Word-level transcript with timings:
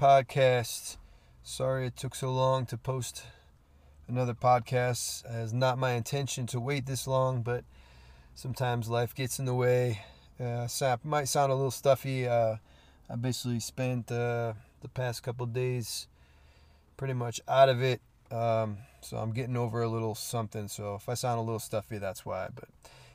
podcast. 0.00 0.96
Sorry 1.42 1.88
it 1.88 1.94
took 1.94 2.14
so 2.14 2.32
long 2.32 2.64
to 2.66 2.78
post 2.78 3.22
another 4.08 4.32
podcast. 4.32 5.24
It's 5.30 5.52
not 5.52 5.76
my 5.76 5.90
intention 5.90 6.46
to 6.46 6.58
wait 6.58 6.86
this 6.86 7.06
long, 7.06 7.42
but 7.42 7.64
sometimes 8.34 8.88
life 8.88 9.14
gets 9.14 9.38
in 9.38 9.44
the 9.44 9.52
way. 9.52 10.00
Uh, 10.42 10.66
sap 10.68 11.04
might 11.04 11.28
sound 11.28 11.52
a 11.52 11.54
little 11.54 11.70
stuffy. 11.70 12.26
Uh, 12.26 12.56
I 13.10 13.16
basically 13.16 13.60
spent 13.60 14.10
uh, 14.10 14.54
the 14.80 14.88
past 14.88 15.22
couple 15.22 15.44
days 15.44 16.08
pretty 16.96 17.12
much 17.12 17.38
out 17.46 17.68
of 17.68 17.82
it. 17.82 18.00
Um, 18.30 18.78
so 19.02 19.18
I'm 19.18 19.32
getting 19.32 19.58
over 19.58 19.82
a 19.82 19.88
little 19.88 20.14
something. 20.14 20.68
So 20.68 20.94
if 20.94 21.10
I 21.10 21.14
sound 21.14 21.40
a 21.40 21.42
little 21.42 21.58
stuffy, 21.58 21.98
that's 21.98 22.24
why. 22.24 22.48
But, 22.54 22.70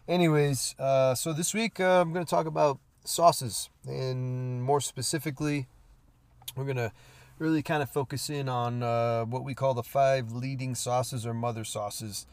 anyways, 0.07 0.75
uh, 0.77 1.15
so 1.15 1.33
this 1.33 1.51
week 1.51 1.79
uh, 1.79 2.01
I'm 2.01 2.13
going 2.13 2.25
to 2.25 2.29
talk 2.29 2.45
about 2.45 2.77
sauces, 3.05 3.71
and 3.87 4.61
more 4.61 4.81
specifically, 4.81 5.67
we're 6.55 6.65
going 6.65 6.77
to 6.77 6.91
really 7.39 7.61
kind 7.61 7.83
of 7.83 7.89
focus 7.89 8.29
in 8.29 8.47
on 8.47 8.81
uh, 8.81 9.25
what 9.25 9.43
we 9.43 9.53
call 9.53 9.73
the 9.73 9.83
five 9.83 10.31
leading 10.31 10.75
sauces 10.75 11.25
or 11.25 11.33
mother 11.33 11.63
sauces. 11.63 12.25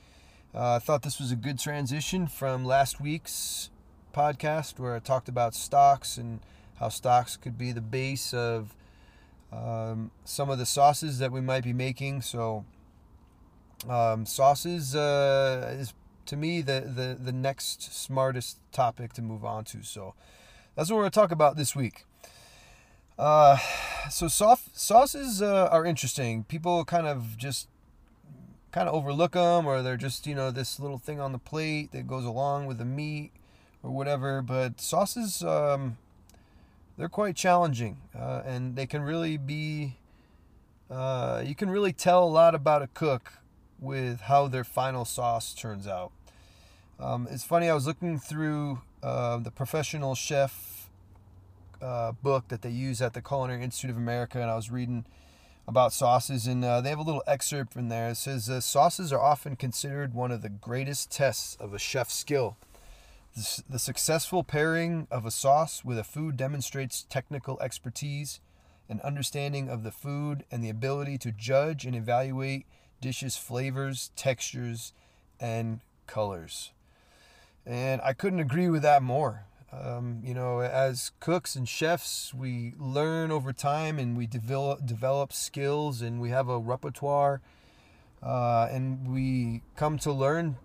Uh, 0.55 0.75
I 0.75 0.79
thought 0.79 1.03
this 1.03 1.19
was 1.19 1.33
a 1.33 1.37
good 1.37 1.59
transition 1.59 2.27
from 2.27 2.65
last 2.65 3.01
week's 3.01 3.71
podcast 4.15 4.79
where 4.79 4.95
I 4.95 4.99
talked 4.99 5.29
about 5.29 5.55
stocks 5.55 6.19
and 6.19 6.41
how 6.77 6.89
stocks 6.89 7.37
could 7.37 7.57
be 7.57 7.73
the 7.73 7.81
base 7.81 8.35
of 8.35 8.75
um, 9.53 10.11
some 10.25 10.51
of 10.51 10.59
the 10.59 10.67
sauces 10.67 11.19
that 11.19 11.33
we 11.33 11.41
might 11.41 11.65
be 11.65 11.73
making. 11.73 12.23
So, 12.23 12.65
um, 13.89 14.27
sauces 14.27 14.95
uh, 14.95 15.75
is 15.79 15.95
to 16.27 16.37
me 16.37 16.61
the, 16.61 16.81
the, 16.95 17.17
the 17.21 17.33
next 17.33 17.93
smartest 17.95 18.59
topic 18.73 19.13
to 19.15 19.23
move 19.23 19.45
on 19.45 19.65
to. 19.65 19.83
So, 19.83 20.15
that's 20.77 20.91
what 20.91 20.97
we're 20.97 21.03
going 21.03 21.13
to 21.13 21.21
talk 21.21 21.33
about 21.33 21.57
this 21.57 21.75
week. 21.75 22.05
Uh, 23.19 23.59
so 24.11 24.29
soft 24.29 24.79
sauces 24.79 25.43
uh, 25.43 25.69
are 25.71 25.85
interesting. 25.85 26.45
People 26.45 26.85
kind 26.85 27.07
of 27.07 27.37
just 27.37 27.69
kind 28.71 28.89
of 28.89 28.95
overlook 28.95 29.33
them, 29.33 29.67
or 29.67 29.83
they're 29.83 29.97
just 29.97 30.27
you 30.27 30.35
know 30.35 30.51
this 30.51 30.81
little 30.81 30.99
thing 30.99 31.21
on 31.21 31.33
the 31.33 31.39
plate 31.39 31.93
that 31.93 32.07
goes 32.07 32.25
along 32.25 32.67
with 32.67 32.79
the 32.79 32.85
meat 32.85 33.31
or 33.83 33.91
whatever. 33.91 34.43
But 34.43 34.81
sauces, 34.81 35.43
um, 35.43 35.99
they're 36.97 37.09
quite 37.09 37.37
challenging, 37.37 37.99
uh, 38.19 38.43
and 38.45 38.77
they 38.77 38.87
can 38.87 39.03
really 39.03 39.37
be. 39.37 39.97
Uh, 40.91 41.43
you 41.45 41.55
can 41.55 41.71
really 41.71 41.93
tell 41.93 42.25
a 42.25 42.29
lot 42.29 42.55
about 42.55 42.83
a 42.83 42.87
cook 42.87 43.39
with 43.81 44.23
how 44.23 44.47
their 44.47 44.65
final 44.65 45.05
sauce 45.05 45.55
turns 45.55 45.87
out. 45.87 46.13
Um, 47.01 47.27
it's 47.31 47.45
funny. 47.45 47.69
I 47.69 47.75
was 47.75 47.87
looking 47.87 48.19
through 48.19 48.83
uh, 49.03 49.39
the 49.39 49.51
professional 49.51 50.15
chef 50.15 50.82
uh, 51.83 52.13
book 52.13 52.49
that 52.49 52.63
they 52.63 52.71
use 52.71 53.03
at 53.03 53.13
the 53.13 53.21
Culinary 53.21 53.63
Institute 53.63 53.91
of 53.91 53.97
America, 53.97 54.41
and 54.41 54.51
I 54.51 54.57
was 54.57 54.71
reading 54.71 55.05
about 55.67 55.93
sauces, 55.93 56.47
and 56.47 56.65
uh, 56.65 56.81
they 56.81 56.91
have 56.91 56.99
a 56.99 57.03
little 57.03 57.23
excerpt 57.27 57.73
from 57.73 57.89
there. 57.89 58.11
It 58.11 58.17
says 58.17 58.49
uh, 58.49 58.61
sauces 58.61 59.13
are 59.13 59.21
often 59.21 59.57
considered 59.57 60.15
one 60.15 60.31
of 60.31 60.43
the 60.43 60.49
greatest 60.49 61.11
tests 61.11 61.57
of 61.61 61.75
a 61.75 61.79
chef's 61.79 62.15
skill. 62.15 62.57
The, 63.35 63.63
the 63.69 63.79
successful 63.79 64.45
pairing 64.45 65.07
of 65.11 65.25
a 65.25 65.31
sauce 65.31 65.85
with 65.85 65.99
a 65.99 66.05
food 66.05 66.37
demonstrates 66.37 67.07
technical 67.09 67.61
expertise, 67.61 68.41
an 68.89 69.01
understanding 69.03 69.69
of 69.69 69.85
the 69.85 69.93
food, 69.93 70.45
and 70.51 70.63
the 70.63 70.71
ability 70.71 71.19
to 71.19 71.33
judge 71.33 71.87
and 71.87 71.97
evaluate 71.97 72.67
dishes' 73.01 73.37
flavors, 73.37 74.11
textures, 74.17 74.93
and 75.41 75.81
colors. 76.07 76.73
And 77.65 78.01
I 78.03 78.13
couldn't 78.13 78.41
agree 78.41 78.69
with 78.69 78.83
that 78.83 79.03
more. 79.03 79.47
Um, 79.73 80.21
you 80.23 80.35
know, 80.35 80.61
as 80.61 81.13
cooks 81.19 81.57
and 81.57 81.67
chefs, 81.67 82.35
we 82.35 82.75
learn 82.79 83.31
over 83.31 83.53
time 83.55 83.99
and 83.99 84.17
we 84.17 84.27
develop 84.27 84.85
develop 84.85 85.33
skills 85.33 86.03
and 86.03 86.21
we 86.21 86.29
have 86.29 86.49
a 86.49 86.59
repertoire, 86.59 87.41
uh, 88.23 88.69
and 88.71 89.09
we 89.09 89.63
come 89.75 89.99
to 90.01 90.13
learn 90.13 90.57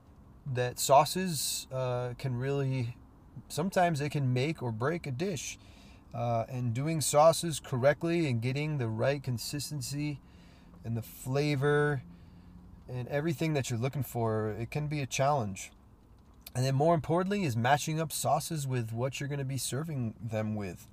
that 0.45 0.77
sauces 0.77 1.67
uh, 1.71 2.13
can 2.17 2.37
really 2.37 2.97
sometimes 3.47 3.99
they 3.99 4.09
can 4.09 4.33
make 4.33 4.61
or 4.61 4.71
break 4.71 5.07
a 5.07 5.11
dish. 5.11 5.57
Uh, 6.13 6.45
and 6.49 6.73
doing 6.73 6.99
sauces 6.99 7.59
correctly 7.59 8.27
and 8.27 8.41
getting 8.41 8.77
the 8.77 8.87
right 8.87 9.21
consistency 9.21 10.19
and 10.83 10.97
the 10.97 11.01
flavor 11.01 12.01
and 12.89 13.07
everything 13.09 13.53
that 13.53 13.69
you're 13.69 13.77
looking 13.77 14.03
for, 14.03 14.49
it 14.49 14.71
can 14.71 14.87
be 14.87 15.01
a 15.01 15.05
challenge. 15.05 15.71
And 16.57 16.65
then 16.65 16.73
more 16.73 16.95
importantly 16.95 17.43
is 17.43 17.55
matching 17.55 18.01
up 18.01 18.11
sauces 18.11 18.65
with 18.65 18.91
what 18.91 19.19
you're 19.19 19.29
going 19.29 19.37
to 19.37 19.45
be 19.45 19.59
serving 19.59 20.15
them 20.19 20.55
with. 20.55 20.87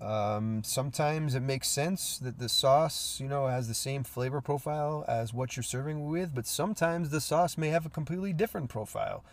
Um, 0.00 0.62
sometimes 0.64 1.34
it 1.34 1.40
makes 1.40 1.66
sense 1.66 2.18
that 2.18 2.38
the 2.38 2.48
sauce, 2.48 3.18
you 3.18 3.26
know, 3.26 3.48
has 3.48 3.66
the 3.66 3.74
same 3.74 4.04
flavor 4.04 4.40
profile 4.40 5.04
as 5.08 5.34
what 5.34 5.56
you're 5.56 5.64
serving 5.64 6.06
with, 6.08 6.32
but 6.32 6.46
sometimes 6.46 7.10
the 7.10 7.20
sauce 7.20 7.58
may 7.58 7.70
have 7.70 7.84
a 7.84 7.88
completely 7.88 8.32
different 8.32 8.70
profile. 8.70 9.24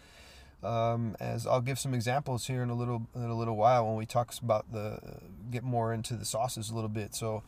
Um, 0.64 1.16
as 1.20 1.46
I'll 1.46 1.62
give 1.62 1.78
some 1.78 1.94
examples 1.94 2.48
here 2.48 2.64
in 2.64 2.72
a 2.72 2.76
little 2.76 3.08
in 3.14 3.22
a 3.22 3.38
little 3.38 3.56
while 3.56 3.86
when 3.86 3.96
we 3.96 4.08
talk 4.08 4.34
about 4.42 4.74
the 4.74 4.98
get 5.52 5.64
more 5.64 5.94
into 5.94 6.16
the 6.16 6.26
sauces 6.26 6.72
a 6.72 6.74
little 6.74 6.90
bit. 6.90 7.14
So 7.14 7.44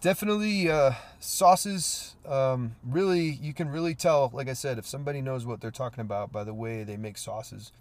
definitely 0.00 0.70
uh, 0.70 0.92
sauces 1.18 2.14
um, 2.26 2.76
really 2.84 3.38
you 3.42 3.52
can 3.52 3.68
really 3.68 3.94
tell 3.94 4.30
like 4.32 4.48
i 4.48 4.52
said 4.52 4.78
if 4.78 4.86
somebody 4.86 5.20
knows 5.20 5.44
what 5.44 5.60
they're 5.60 5.70
talking 5.70 6.00
about 6.00 6.30
by 6.30 6.44
the 6.44 6.54
way 6.54 6.84
they 6.84 6.96
make 6.96 7.18
sauces. 7.18 7.72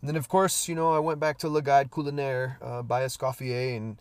And 0.00 0.08
then 0.08 0.16
of 0.16 0.28
course 0.28 0.68
you 0.68 0.74
know 0.74 0.94
i 0.94 0.98
went 0.98 1.20
back 1.20 1.38
to 1.38 1.48
le 1.48 1.62
guide 1.62 1.90
culinaire 1.90 2.56
uh, 2.62 2.82
by 2.82 3.02
escoffier 3.02 3.76
and 3.76 3.96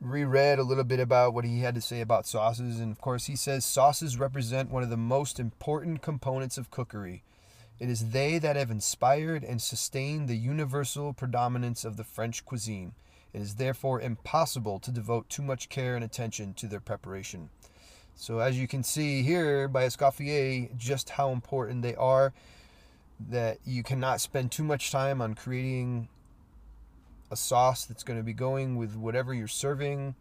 reread 0.00 0.60
a 0.60 0.62
little 0.62 0.84
bit 0.84 1.00
about 1.00 1.34
what 1.34 1.44
he 1.44 1.60
had 1.60 1.74
to 1.74 1.80
say 1.80 2.00
about 2.00 2.26
sauces. 2.26 2.78
And 2.78 2.92
of 2.92 3.00
course 3.00 3.26
he 3.26 3.34
says 3.34 3.64
sauces 3.64 4.18
represent 4.18 4.70
one 4.70 4.82
of 4.82 4.90
the 4.90 4.96
most 4.96 5.40
important 5.40 6.02
components 6.02 6.56
of 6.56 6.70
cookery. 6.70 7.24
It 7.80 7.88
is 7.88 8.10
they 8.10 8.38
that 8.38 8.56
have 8.56 8.70
inspired 8.70 9.42
and 9.42 9.60
sustained 9.60 10.28
the 10.28 10.36
universal 10.36 11.12
predominance 11.12 11.84
of 11.84 11.96
the 11.96 12.04
french 12.04 12.44
cuisine 12.44 12.92
it 13.32 13.40
is 13.40 13.56
therefore 13.56 14.00
impossible 14.00 14.78
to 14.80 14.90
devote 14.90 15.28
too 15.28 15.42
much 15.42 15.68
care 15.68 15.94
and 15.94 16.04
attention 16.04 16.54
to 16.54 16.66
their 16.66 16.80
preparation. 16.80 17.50
So, 18.14 18.40
as 18.40 18.58
you 18.58 18.66
can 18.66 18.82
see 18.82 19.22
here 19.22 19.68
by 19.68 19.84
Escoffier, 19.84 20.76
just 20.76 21.10
how 21.10 21.30
important 21.30 21.82
they 21.82 21.94
are, 21.94 22.32
that 23.28 23.58
you 23.64 23.82
cannot 23.82 24.20
spend 24.20 24.50
too 24.50 24.64
much 24.64 24.90
time 24.90 25.20
on 25.22 25.34
creating 25.34 26.08
a 27.30 27.36
sauce 27.36 27.84
that's 27.84 28.02
going 28.02 28.18
to 28.18 28.24
be 28.24 28.32
going 28.32 28.76
with 28.76 28.96
whatever 28.96 29.34
you're 29.34 29.46
serving. 29.46 30.14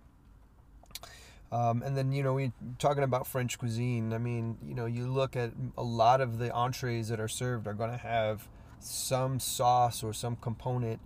Um, 1.52 1.82
and 1.82 1.96
then, 1.96 2.12
you 2.12 2.24
know, 2.24 2.34
we're 2.34 2.52
talking 2.78 3.04
about 3.04 3.26
French 3.26 3.58
cuisine. 3.58 4.12
I 4.12 4.18
mean, 4.18 4.58
you 4.62 4.76
know, 4.76 4.86
you 4.86 5.08
look 5.08 5.36
at 5.36 5.52
a 5.78 5.84
lot 5.84 6.20
of 6.20 6.40
the 6.40 6.52
entrees 6.52 7.08
that 7.08 7.20
are 7.20 7.30
served 7.30 7.68
are 7.68 7.74
going 7.74 7.92
to 7.92 7.98
have 7.98 8.48
some 8.80 9.40
sauce 9.40 10.04
or 10.04 10.14
some 10.14 10.36
component 10.36 11.00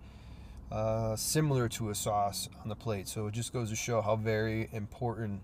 uh, 0.72 1.14
similar 1.16 1.68
to 1.68 1.90
a 1.90 1.94
sauce 1.94 2.48
on 2.62 2.70
the 2.70 2.74
plate. 2.74 3.06
So 3.06 3.26
it 3.26 3.34
just 3.34 3.52
goes 3.52 3.68
to 3.68 3.76
show 3.76 4.00
how 4.00 4.16
very 4.16 4.70
important 4.72 5.42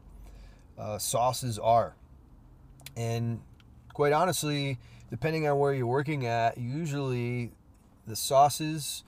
uh, 0.79 0.97
sauces 0.97 1.59
are. 1.59 1.95
And 2.97 3.43
quite 3.93 4.15
honestly, 4.15 4.79
depending 5.11 5.47
on 5.47 5.59
where 5.59 5.75
you're 5.75 5.87
working 5.87 6.25
at, 6.25 6.57
usually 6.57 7.53
the 8.07 8.17
sauces, 8.17 9.05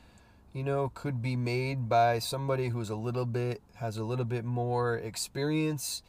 you 0.52 0.62
know, 0.62 0.92
could 0.94 1.22
be 1.22 1.36
made 1.36 1.88
by 1.88 2.18
somebody 2.18 2.68
who's 2.68 2.90
a 2.90 2.96
little 2.96 3.24
bit 3.24 3.62
has 3.76 3.96
a 3.96 4.04
little 4.04 4.26
bit 4.26 4.44
more 4.44 4.96
experience 4.98 6.02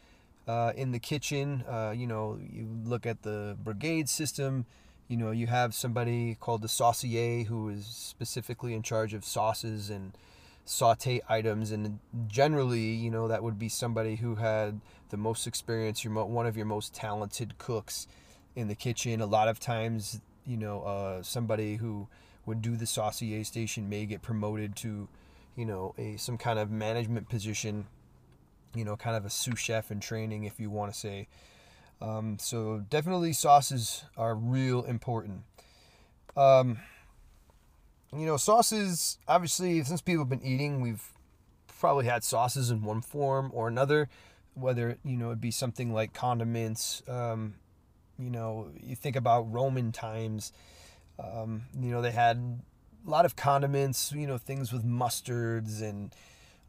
uh, 0.46 0.74
in 0.76 0.92
the 0.92 1.00
kitchen. 1.00 1.64
Uh, 1.70 1.94
you 1.96 2.06
know, 2.06 2.38
you 2.52 2.68
look 2.84 3.06
at 3.06 3.22
the 3.22 3.56
brigade 3.64 4.10
system 4.10 4.66
you 5.12 5.18
know, 5.18 5.32
you 5.32 5.48
have 5.48 5.76
somebody 5.76 6.38
called 6.40 6.62
the 6.62 6.70
saucier 6.70 7.44
who 7.44 7.68
is 7.68 7.86
specifically 7.86 8.74
in 8.74 8.82
charge 8.82 9.14
of 9.14 9.26
sauces 9.26 9.90
and 9.90 10.14
saute 10.64 11.20
items 11.28 11.72
and 11.72 12.00
generally 12.28 12.92
you 12.92 13.10
know 13.10 13.28
that 13.28 13.44
would 13.44 13.58
be 13.58 13.68
somebody 13.68 14.16
who 14.16 14.36
had 14.36 14.80
the 15.10 15.18
most 15.18 15.48
experience 15.48 16.04
your 16.04 16.14
one 16.26 16.46
of 16.46 16.56
your 16.56 16.68
most 16.68 16.94
talented 16.94 17.58
cooks 17.58 18.08
in 18.56 18.70
the 18.70 18.76
kitchen. 18.76 19.20
A 19.20 19.26
lot 19.26 19.50
of 19.50 19.60
times 19.60 20.22
you 20.46 20.56
know 20.56 20.82
uh, 20.84 21.22
somebody 21.22 21.76
who 21.76 22.08
would 22.46 22.62
do 22.62 22.78
the 22.78 22.86
saucier 22.86 23.44
station 23.44 23.90
may 23.90 24.06
get 24.06 24.22
promoted 24.22 24.78
to 24.78 25.10
you 25.58 25.66
know 25.66 25.94
a 25.98 26.16
some 26.16 26.38
kind 26.38 26.58
of 26.58 26.72
management 26.72 27.28
position 27.28 27.86
you 28.74 28.86
know 28.86 28.96
kind 28.96 29.18
of 29.18 29.26
a 29.26 29.30
sous 29.30 29.60
chef 29.60 29.92
in 29.92 30.00
training 30.00 30.46
if 30.46 30.58
you 30.58 30.70
want 30.70 30.94
to 30.94 30.98
say 30.98 31.28
um, 32.02 32.38
so 32.40 32.84
definitely 32.90 33.34
sauces 33.34 34.04
are 34.18 34.36
real 34.36 34.84
important. 34.84 35.44
Um, 36.36 36.80
you 38.12 38.26
know, 38.26 38.38
sauces, 38.38 39.18
obviously, 39.28 39.84
since 39.84 40.02
people 40.02 40.24
have 40.24 40.30
been 40.30 40.44
eating, 40.44 40.82
we've 40.82 41.04
probably 41.80 42.06
had 42.06 42.24
sauces 42.24 42.70
in 42.70 42.84
one 42.84 43.02
form 43.02 43.52
or 43.54 43.68
another, 43.68 44.10
whether, 44.54 44.98
you 45.04 45.16
know, 45.16 45.28
it'd 45.28 45.42
be 45.42 45.52
something 45.52 45.94
like 45.94 46.14
condiments. 46.14 47.04
Um, 47.08 47.56
you 48.20 48.30
know, 48.30 48.70
you 48.82 48.96
think 48.96 49.16
about 49.16 49.52
Roman 49.52 49.92
times, 49.92 50.52
um, 51.20 51.64
you 51.80 51.92
know, 51.92 52.02
they 52.02 52.12
had 52.12 52.38
a 53.06 53.10
lot 53.10 53.26
of 53.26 53.36
condiments, 53.36 54.12
you 54.12 54.28
know, 54.28 54.38
things 54.38 54.72
with 54.74 54.86
mustards 54.86 55.82
and 55.82 56.14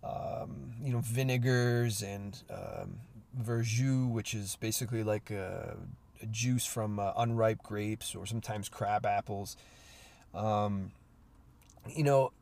um, 0.05 0.73
you 0.83 0.93
know, 0.93 1.01
vinegars 1.01 2.03
and 2.03 2.43
um, 2.51 2.99
verjus, 3.39 4.11
which 4.11 4.35
is 4.35 4.57
basically 4.57 5.03
like 5.03 5.31
a, 5.31 5.77
a 6.23 6.27
juice 6.27 6.67
from 6.67 6.99
uh, 6.99 7.13
unripe 7.17 7.63
grapes 7.63 8.15
or 8.15 8.27
sometimes 8.27 8.69
crab 8.69 9.07
apples. 9.07 9.57
Um, 10.35 10.93
you 11.95 12.05
know, 12.05 12.33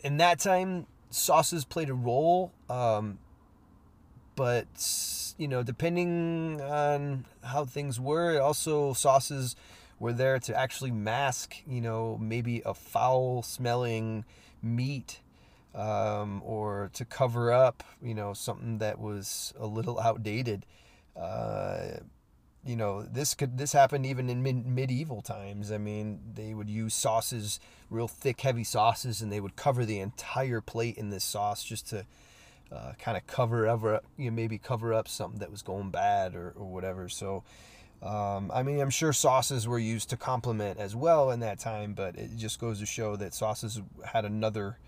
in 0.00 0.18
that 0.18 0.38
time, 0.38 0.86
sauces 1.10 1.64
played 1.64 1.90
a 1.90 1.94
role, 1.94 2.52
um, 2.70 3.18
but 4.34 4.66
you 5.38 5.48
know, 5.48 5.62
depending 5.62 6.60
on 6.60 7.24
how 7.42 7.64
things 7.64 8.00
were, 8.00 8.40
also 8.40 8.92
sauces 8.92 9.56
were 9.98 10.12
there 10.12 10.38
to 10.38 10.54
actually 10.54 10.90
mask, 10.90 11.56
you 11.66 11.80
know, 11.80 12.18
maybe 12.20 12.62
a 12.64 12.74
foul 12.74 13.42
smelling 13.42 14.24
meat 14.62 15.20
um, 15.76 16.42
or 16.44 16.90
to 16.94 17.04
cover 17.04 17.52
up, 17.52 17.84
you 18.02 18.14
know, 18.14 18.32
something 18.32 18.78
that 18.78 18.98
was 18.98 19.52
a 19.58 19.66
little 19.66 20.00
outdated. 20.00 20.64
Uh, 21.14 21.98
you 22.64 22.74
know, 22.74 23.02
this 23.02 23.34
could 23.34 23.58
this 23.58 23.72
happened 23.72 24.06
even 24.06 24.28
in 24.28 24.42
mid- 24.42 24.66
medieval 24.66 25.20
times. 25.20 25.70
I 25.70 25.78
mean, 25.78 26.18
they 26.34 26.54
would 26.54 26.68
use 26.68 26.94
sauces, 26.94 27.60
real 27.90 28.08
thick, 28.08 28.40
heavy 28.40 28.64
sauces, 28.64 29.22
and 29.22 29.30
they 29.30 29.38
would 29.38 29.54
cover 29.54 29.84
the 29.84 30.00
entire 30.00 30.60
plate 30.60 30.96
in 30.96 31.10
this 31.10 31.22
sauce 31.22 31.62
just 31.62 31.88
to 31.90 32.06
uh, 32.72 32.92
kind 32.98 33.16
of 33.16 33.26
cover 33.26 33.68
over, 33.68 34.00
you 34.16 34.30
know, 34.30 34.34
maybe 34.34 34.58
cover 34.58 34.92
up 34.92 35.06
something 35.06 35.38
that 35.38 35.50
was 35.50 35.62
going 35.62 35.90
bad 35.90 36.34
or, 36.34 36.54
or 36.56 36.66
whatever. 36.66 37.08
So, 37.08 37.44
um, 38.02 38.50
I 38.52 38.64
mean, 38.64 38.80
I'm 38.80 38.90
sure 38.90 39.12
sauces 39.12 39.68
were 39.68 39.78
used 39.78 40.10
to 40.10 40.16
complement 40.16 40.80
as 40.80 40.96
well 40.96 41.30
in 41.30 41.40
that 41.40 41.60
time, 41.60 41.92
but 41.92 42.16
it 42.16 42.34
just 42.36 42.58
goes 42.58 42.80
to 42.80 42.86
show 42.86 43.14
that 43.16 43.34
sauces 43.34 43.80
had 44.04 44.24
another 44.24 44.78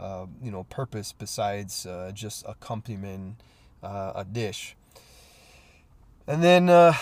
uh, 0.00 0.26
you 0.42 0.50
know 0.50 0.64
purpose 0.64 1.12
besides 1.12 1.86
uh, 1.86 2.10
just 2.14 2.44
accompaniment 2.48 3.36
uh, 3.82 4.12
a 4.14 4.24
dish. 4.24 4.76
And 6.26 6.42
then 6.42 6.68
uh, 6.68 6.94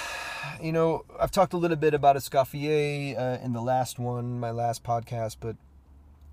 you 0.61 0.73
know 0.73 1.05
I've 1.19 1.31
talked 1.31 1.53
a 1.53 1.57
little 1.57 1.77
bit 1.77 1.95
about 1.95 2.17
Escoffier 2.17 3.17
uh, 3.19 3.45
in 3.45 3.53
the 3.53 3.63
last 3.63 3.99
one, 3.99 4.41
my 4.41 4.51
last 4.51 4.83
podcast, 4.83 5.37
but 5.41 5.57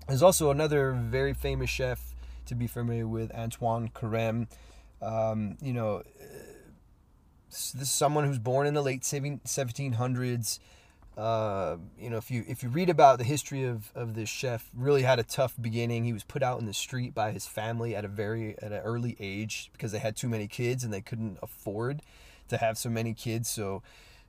there's 0.08 0.22
also 0.22 0.50
another 0.50 0.92
very 0.92 1.34
famous 1.34 1.70
chef 1.70 2.14
to 2.46 2.54
be 2.54 2.66
familiar 2.66 3.08
with, 3.08 3.32
Antoine 3.32 3.88
Carême. 3.88 4.46
Um, 5.02 5.56
you 5.60 5.72
know, 5.72 6.02
this 7.50 7.74
is 7.74 7.90
someone 7.90 8.24
who's 8.24 8.38
born 8.38 8.66
in 8.66 8.74
the 8.74 8.82
late 8.82 9.02
1700s. 9.02 10.58
Uh, 11.16 11.78
you 11.98 12.10
know, 12.10 12.18
if 12.18 12.30
you 12.30 12.44
if 12.46 12.62
you 12.62 12.68
read 12.68 12.90
about 12.90 13.16
the 13.18 13.24
history 13.24 13.64
of, 13.64 13.90
of 13.94 14.14
this 14.14 14.28
chef, 14.28 14.70
really 14.74 15.02
had 15.02 15.18
a 15.18 15.22
tough 15.22 15.54
beginning. 15.58 16.04
He 16.04 16.12
was 16.12 16.24
put 16.24 16.42
out 16.42 16.60
in 16.60 16.66
the 16.66 16.74
street 16.74 17.14
by 17.14 17.32
his 17.32 17.46
family 17.46 17.96
at 17.96 18.04
a 18.04 18.08
very 18.08 18.54
at 18.58 18.70
an 18.70 18.82
early 18.82 19.16
age 19.18 19.70
because 19.72 19.92
they 19.92 19.98
had 19.98 20.14
too 20.14 20.28
many 20.28 20.46
kids 20.46 20.84
and 20.84 20.92
they 20.92 21.00
couldn't 21.00 21.38
afford 21.42 22.02
to 22.48 22.58
have 22.58 22.76
so 22.76 22.90
many 22.90 23.14
kids. 23.14 23.48
So, 23.48 23.82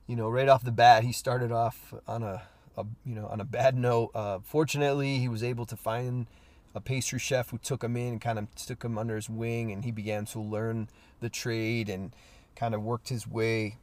you 0.06 0.16
know, 0.16 0.30
right 0.30 0.48
off 0.48 0.64
the 0.64 0.72
bat, 0.72 1.04
he 1.04 1.12
started 1.12 1.52
off 1.52 1.92
on 2.06 2.22
a, 2.22 2.42
a 2.76 2.86
you 3.04 3.14
know 3.14 3.26
on 3.26 3.40
a 3.40 3.44
bad 3.44 3.76
note. 3.76 4.10
Uh, 4.14 4.38
fortunately, 4.42 5.18
he 5.18 5.28
was 5.28 5.42
able 5.42 5.66
to 5.66 5.76
find 5.76 6.26
a 6.74 6.80
pastry 6.80 7.18
chef 7.18 7.50
who 7.50 7.58
took 7.58 7.84
him 7.84 7.98
in 7.98 8.12
and 8.12 8.20
kind 8.22 8.38
of 8.38 8.54
took 8.54 8.82
him 8.82 8.96
under 8.96 9.16
his 9.16 9.28
wing, 9.28 9.70
and 9.70 9.84
he 9.84 9.90
began 9.90 10.24
to 10.24 10.40
learn 10.40 10.88
the 11.20 11.28
trade 11.28 11.90
and 11.90 12.14
kind 12.56 12.74
of 12.74 12.82
worked 12.82 13.10
his 13.10 13.26
way 13.26 13.76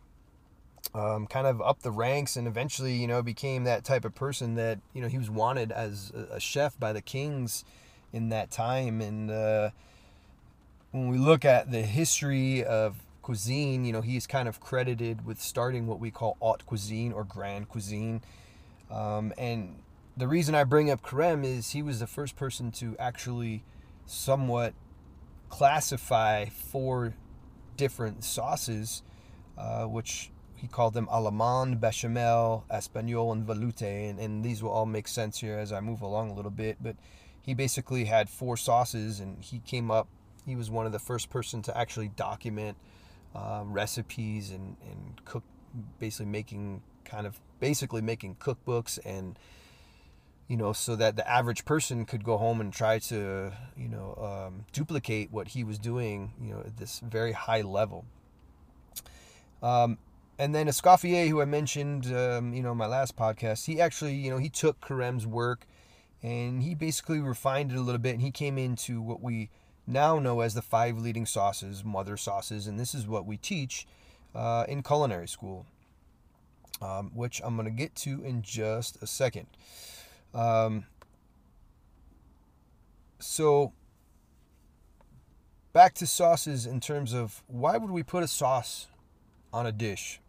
um, 0.96 1.28
kind 1.28 1.46
of 1.46 1.62
up 1.62 1.82
the 1.82 1.92
ranks 1.92 2.38
and 2.38 2.48
eventually, 2.48 2.94
you 2.94 3.06
know, 3.06 3.22
became 3.22 3.66
that 3.66 3.84
type 3.84 4.06
of 4.06 4.16
person 4.16 4.56
that, 4.56 4.80
you 4.94 5.02
know, 5.02 5.10
he 5.10 5.18
was 5.18 5.30
wanted 5.30 5.74
as 5.74 6.12
a, 6.32 6.40
chef 6.40 6.80
by 6.80 6.94
the 6.94 7.02
kings 7.02 7.66
in 8.14 8.30
that 8.30 8.50
time. 8.50 9.02
And 9.02 9.30
uh, 9.30 9.72
when 10.92 11.10
we 11.10 11.18
look 11.18 11.44
at 11.44 11.70
the 11.70 11.82
history 11.82 12.64
of 12.64 13.04
cuisine, 13.22 13.84
you 13.84 13.92
know, 13.92 14.00
he's 14.00 14.26
kind 14.26 14.48
of 14.48 14.62
credited 14.62 15.26
with 15.26 15.42
starting 15.42 15.86
what 15.86 16.00
we 16.00 16.12
call 16.12 16.38
haute 16.40 16.66
cuisine 16.66 17.12
or 17.12 17.26
grand 17.26 17.68
cuisine. 17.68 18.22
Um, 18.90 19.34
and 19.38 19.80
the 20.16 20.30
reason 20.30 20.56
I 20.56 20.64
bring 20.64 20.90
up 20.90 21.02
Carême 21.02 21.44
is 21.44 21.72
he 21.72 21.82
was 21.82 22.00
the 22.00 22.08
first 22.08 22.38
person 22.38 22.72
to 22.72 22.96
actually 22.98 23.66
somewhat 24.06 24.74
classify 25.50 26.46
four 26.46 27.16
different 27.76 28.24
sauces, 28.24 29.04
uh, 29.58 29.84
which 29.84 30.32
he 30.66 30.72
called 30.72 30.96
them 30.96 31.08
Allemande, 31.12 31.80
Bechamel, 31.80 32.66
Espagnole, 32.72 33.32
and 33.34 33.46
Velouté. 33.46 34.10
And, 34.10 34.20
and 34.20 34.44
these 34.44 34.64
will 34.64 34.72
all 34.72 34.88
make 34.88 35.08
sense 35.08 35.38
here 35.38 35.60
as 35.60 35.72
I 35.72 35.80
move 35.80 36.02
along 36.02 36.32
a 36.32 36.34
little 36.34 36.50
bit. 36.50 36.78
But 36.82 36.96
he 37.40 37.54
basically 37.54 38.06
had 38.06 38.32
four 38.32 38.58
sauces, 38.58 39.20
and 39.20 39.44
he 39.44 39.60
came 39.60 39.92
up, 39.92 40.08
he 40.44 40.56
was 40.56 40.72
one 40.72 40.88
of 40.88 40.92
the 40.92 40.98
first 40.98 41.30
person 41.30 41.62
to 41.62 41.78
actually 41.78 42.08
document 42.08 42.78
uh, 43.36 43.62
recipes 43.64 44.50
and, 44.50 44.76
and 44.90 45.24
cook, 45.24 45.44
basically 46.00 46.26
making 46.26 46.82
kind 47.04 47.28
of 47.28 47.40
basically 47.60 48.02
making 48.02 48.34
cookbooks 48.34 48.98
and 49.06 49.38
you 50.48 50.58
know 50.58 50.74
so 50.74 50.96
that 50.96 51.16
the 51.16 51.30
average 51.30 51.64
person 51.64 52.04
could 52.06 52.24
go 52.24 52.38
home 52.38 52.60
and 52.60 52.74
try 52.74 52.98
to 52.98 53.52
you 53.78 53.88
know 53.88 54.48
um, 54.48 54.66
duplicate 54.74 55.32
what 55.32 55.50
he 55.50 55.64
was 55.64 55.78
doing 55.78 56.34
you 56.42 56.52
know 56.52 56.62
at 56.62 56.78
this 56.78 57.00
very 57.02 57.34
high 57.34 57.62
level 57.62 58.06
um, 59.62 60.00
and 60.38 60.54
then 60.54 60.68
Escoffier, 60.68 61.30
who 61.30 61.42
I 61.42 61.46
mentioned, 61.46 62.14
um, 62.14 62.54
you 62.54 62.62
know, 62.62 62.76
my 62.76 62.88
last 62.88 63.16
podcast, 63.16 63.66
he 63.66 63.80
actually, 63.80 64.16
you 64.16 64.30
know, 64.30 64.38
he 64.38 64.50
took 64.50 64.82
Carême's 64.82 65.26
work 65.26 65.66
and 66.22 66.62
he 66.62 66.76
basically 66.76 67.20
refined 67.20 67.72
it 67.72 67.78
a 67.78 67.82
little 67.82 68.00
bit 68.00 68.14
and 68.14 68.22
he 68.22 68.32
came 68.32 68.58
into 68.58 69.02
what 69.02 69.22
we 69.22 69.50
now 69.88 70.20
know 70.20 70.42
as 70.42 70.54
the 70.54 70.62
five 70.62 70.98
leading 70.98 71.26
sauces, 71.26 71.84
mother 71.84 72.18
sauces, 72.18 72.68
and 72.68 72.80
this 72.80 72.94
is 72.94 73.08
what 73.08 73.26
we 73.26 73.38
teach 73.38 73.88
uh, 74.34 74.66
in 74.68 74.84
culinary 74.84 75.28
school, 75.28 75.66
um, 76.82 77.12
which 77.14 77.42
I'm 77.44 77.56
going 77.56 77.66
to 77.66 77.72
get 77.72 77.96
to 77.98 78.22
in 78.24 78.42
just 78.42 79.02
a 79.02 79.08
second. 79.08 79.48
Um, 80.34 80.86
so, 83.20 83.72
back 85.72 85.94
to 85.96 86.08
sauces 86.08 86.66
in 86.66 86.82
terms 86.82 87.14
of 87.14 87.42
why 87.48 87.78
would 87.78 87.92
we 87.92 88.04
put 88.04 88.24
a 88.24 88.28
sauce 88.28 88.88
on 89.54 89.66
a 89.66 89.72
dish? 89.72 90.20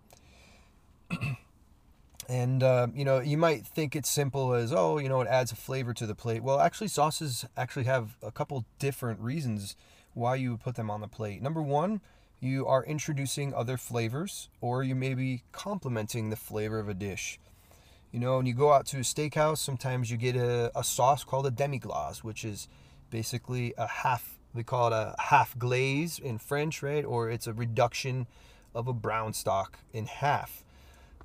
and 2.29 2.63
uh, 2.63 2.89
you 2.95 3.05
know 3.05 3.21
you 3.21 3.37
might 3.37 3.67
think 3.67 3.95
it's 3.95 4.09
simple 4.09 4.53
as 4.55 4.73
oh 4.73 4.99
you 4.99 5.09
know 5.09 5.21
it 5.21 5.29
adds 5.29 5.53
a 5.53 5.57
flavor 5.57 5.95
to 5.95 6.07
the 6.07 6.15
plate. 6.15 6.43
Well 6.43 6.61
actually 6.61 6.89
sauces 6.89 7.45
actually 7.57 7.85
have 7.85 8.17
a 8.23 8.31
couple 8.31 8.65
different 8.79 9.21
reasons 9.21 9.77
why 10.15 10.37
you 10.37 10.53
would 10.53 10.61
put 10.61 10.75
them 10.75 10.91
on 10.91 11.01
the 11.01 11.09
plate. 11.09 11.43
Number 11.43 11.63
one 11.63 12.01
you 12.41 12.67
are 12.67 12.85
introducing 12.85 13.55
other 13.55 13.77
flavors 13.77 14.49
or 14.61 14.83
you 14.83 14.95
may 14.95 15.15
be 15.15 15.43
complementing 15.53 16.31
the 16.31 16.37
flavor 16.37 16.79
of 16.79 16.89
a 16.89 16.95
dish. 16.95 17.39
You 18.13 18.21
know 18.21 18.39
when 18.39 18.47
you 18.47 18.55
go 18.55 18.73
out 18.73 18.87
to 18.87 18.99
a 18.99 19.01
steakhouse 19.01 19.59
sometimes 19.59 20.11
you 20.11 20.17
get 20.17 20.37
a, 20.37 20.77
a 20.77 20.83
sauce 20.83 21.25
called 21.25 21.47
a 21.47 21.51
demi-glace 21.51 22.25
which 22.25 22.45
is 22.45 22.69
basically 23.11 23.73
a 23.79 23.87
half 23.87 24.37
they 24.55 24.63
call 24.63 24.89
it 24.89 24.93
a 24.95 25.15
half 25.19 25.57
glaze 25.59 26.19
in 26.19 26.39
french 26.39 26.83
right? 26.83 27.05
Or 27.05 27.31
it's 27.31 27.47
a 27.47 27.53
reduction 27.53 28.27
of 28.75 28.89
a 28.89 28.93
brown 28.93 29.33
stock 29.33 29.79
in 29.93 30.07
half 30.07 30.65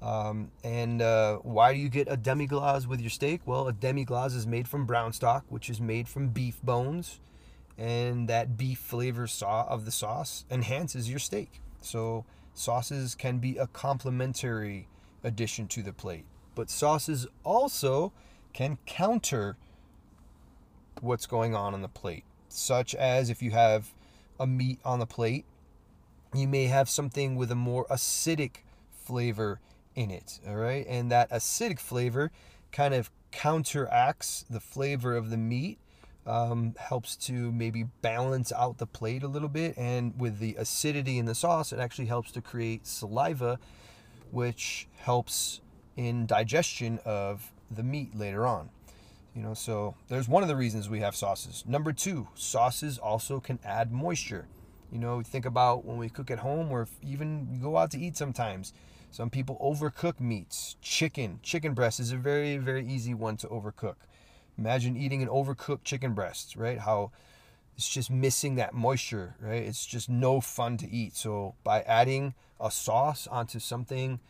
um, 0.02 0.52
and 0.64 1.02
uh, 1.02 1.38
why 1.38 1.74
do 1.74 1.80
you 1.80 1.90
get 1.90 2.08
a 2.10 2.18
demi-glace 2.18 2.88
with 2.88 3.02
your 3.02 3.10
steak? 3.10 3.42
Well, 3.46 3.68
a 3.68 3.74
demi-glace 3.74 4.34
is 4.34 4.48
made 4.48 4.68
from 4.68 4.86
brown 4.86 5.14
stock, 5.14 5.46
which 5.50 5.70
is 5.70 5.80
made 5.80 6.08
from 6.08 6.30
beef 6.30 6.60
bones, 6.64 7.20
and 7.78 8.28
that 8.28 8.58
beef 8.58 8.80
flavor 8.80 9.28
saw 9.28 9.68
of 9.68 9.86
the 9.86 9.92
sauce 9.92 10.46
enhances 10.50 11.10
your 11.10 11.20
steak. 11.20 11.62
So 11.82 12.26
sauces 12.54 13.16
can 13.16 13.38
be 13.38 13.58
a 13.58 13.68
complementary 13.68 14.88
addition 15.24 15.68
to 15.68 15.84
the 15.84 15.94
plate, 15.94 16.26
but 16.56 16.70
sauces 16.70 17.28
also 17.44 18.12
can 18.54 18.78
counter 18.86 19.56
what's 21.00 21.26
going 21.26 21.56
on 21.56 21.74
on 21.74 21.82
the 21.82 21.88
plate, 21.88 22.24
such 22.50 22.94
as 22.96 23.30
if 23.30 23.42
you 23.42 23.52
have 23.52 23.94
a 24.40 24.48
meat 24.48 24.80
on 24.84 25.00
the 25.00 25.06
plate, 25.06 25.46
you 26.34 26.48
may 26.48 26.66
have 26.66 26.90
something 26.90 27.36
with 27.36 27.52
a 27.52 27.56
more 27.56 27.86
acidic 27.86 28.58
flavor 28.92 29.60
in 29.96 30.12
it. 30.12 30.40
All 30.48 30.56
right. 30.56 30.86
And 30.88 31.12
that 31.12 31.30
acidic 31.30 31.80
flavor 31.80 32.32
kind 32.72 32.94
of 32.94 33.12
counteracts 33.32 34.46
the 34.50 34.60
flavor 34.60 35.16
of 35.16 35.30
the 35.30 35.38
meat, 35.38 35.80
um, 36.26 36.76
helps 36.78 37.16
to 37.16 37.52
maybe 37.52 37.84
balance 38.02 38.52
out 38.52 38.78
the 38.78 38.86
plate 38.86 39.24
a 39.24 39.28
little 39.28 39.50
bit. 39.50 39.78
And 39.78 40.20
with 40.20 40.40
the 40.40 40.56
acidity 40.56 41.18
in 41.18 41.26
the 41.26 41.36
sauce, 41.36 41.74
it 41.74 41.80
actually 41.80 42.06
helps 42.08 42.32
to 42.34 42.42
create 42.42 42.86
saliva, 42.86 43.60
which 44.32 44.88
helps 44.98 45.62
in 45.98 46.26
digestion 46.26 47.00
of 47.06 47.52
the 47.70 47.84
meat 47.84 48.16
later 48.16 48.46
on. 48.46 48.70
You 49.36 49.42
know, 49.42 49.54
so 49.54 49.96
there's 50.10 50.28
one 50.28 50.44
of 50.44 50.50
the 50.50 50.58
reasons 50.58 50.90
we 50.90 51.00
have 51.00 51.16
sauces. 51.16 51.64
Number 51.66 51.94
two, 51.94 52.28
sauces 52.36 52.98
also 52.98 53.40
can 53.40 53.60
add 53.64 53.92
moisture. 53.92 54.48
You 54.92 55.00
know, 55.00 55.22
think 55.22 55.46
about 55.46 55.86
when 55.86 55.98
we 55.98 56.10
cook 56.10 56.30
at 56.30 56.40
home 56.40 56.70
or 56.70 56.88
even 57.02 57.60
go 57.62 57.78
out 57.78 57.92
to 57.92 58.00
eat 58.00 58.18
sometimes 58.18 58.74
some 59.12 59.30
people 59.30 59.58
overcook 59.62 60.22
meats. 60.22 60.78
Chicken, 60.82 61.42
chicken 61.44 61.74
breast 61.74 62.00
is 62.00 62.14
a 62.14 62.18
very, 62.18 62.58
very 62.58 62.88
easy 62.88 63.14
one 63.14 63.36
to 63.38 63.48
overcook. 63.48 63.96
Imagine 64.58 64.96
eating 64.96 65.22
an 65.22 65.28
overcooked 65.28 65.84
chicken 65.84 66.14
breast, 66.14 66.56
right? 66.56 66.80
How 66.80 67.12
it's 67.76 67.90
just 67.90 68.10
missing 68.10 68.56
that 68.56 68.74
moisture, 68.74 69.36
right? 69.42 69.64
It's 69.64 69.86
just 69.86 70.10
no 70.10 70.40
fun 70.40 70.78
to 70.78 70.90
eat. 70.90 71.16
So 71.16 71.56
by 71.64 71.82
adding 71.82 72.36
a 72.60 72.72
sauce 72.72 73.28
onto 73.28 73.60
something 73.60 74.22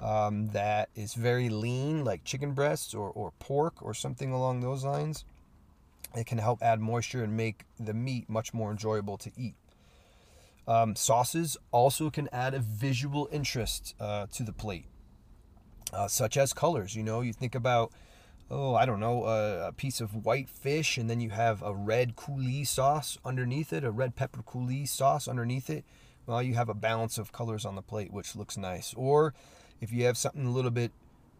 um, 0.00 0.48
that 0.48 0.88
is 0.94 1.12
very 1.14 1.50
lean, 1.50 2.02
like 2.02 2.24
chicken 2.24 2.52
breasts 2.52 2.94
or, 2.94 3.10
or 3.10 3.32
pork 3.40 3.82
or 3.82 3.92
something 3.92 4.32
along 4.32 4.60
those 4.60 4.84
lines, 4.84 5.24
it 6.16 6.26
can 6.26 6.38
help 6.38 6.62
add 6.62 6.80
moisture 6.80 7.22
and 7.22 7.36
make 7.36 7.64
the 7.78 7.92
meat 7.92 8.28
much 8.28 8.54
more 8.54 8.70
enjoyable 8.70 9.18
to 9.18 9.30
eat. 9.36 9.54
Um, 10.68 10.94
sauces 10.94 11.56
also 11.72 12.10
can 12.10 12.28
add 12.32 12.54
a 12.54 12.60
visual 12.60 13.28
interest 13.32 13.94
uh, 13.98 14.26
to 14.32 14.42
the 14.42 14.52
plate, 14.52 14.86
uh, 15.92 16.06
such 16.06 16.36
as 16.36 16.52
colors. 16.52 16.94
You 16.94 17.02
know, 17.02 17.22
you 17.22 17.32
think 17.32 17.54
about, 17.54 17.92
oh, 18.50 18.74
I 18.74 18.86
don't 18.86 19.00
know, 19.00 19.24
a, 19.24 19.68
a 19.68 19.72
piece 19.72 20.00
of 20.00 20.24
white 20.24 20.48
fish, 20.48 20.96
and 20.96 21.10
then 21.10 21.20
you 21.20 21.30
have 21.30 21.62
a 21.62 21.74
red 21.74 22.14
coulis 22.14 22.68
sauce 22.68 23.18
underneath 23.24 23.72
it, 23.72 23.84
a 23.84 23.90
red 23.90 24.14
pepper 24.14 24.42
coulis 24.42 24.88
sauce 24.88 25.26
underneath 25.26 25.70
it. 25.70 25.84
Well, 26.26 26.42
you 26.42 26.54
have 26.54 26.68
a 26.68 26.74
balance 26.74 27.18
of 27.18 27.32
colors 27.32 27.64
on 27.64 27.74
the 27.74 27.82
plate, 27.82 28.12
which 28.12 28.36
looks 28.36 28.56
nice. 28.56 28.94
Or 28.94 29.34
if 29.80 29.92
you 29.92 30.04
have 30.04 30.16
something 30.16 30.46
a 30.46 30.50
little 30.50 30.70
bit 30.70 30.92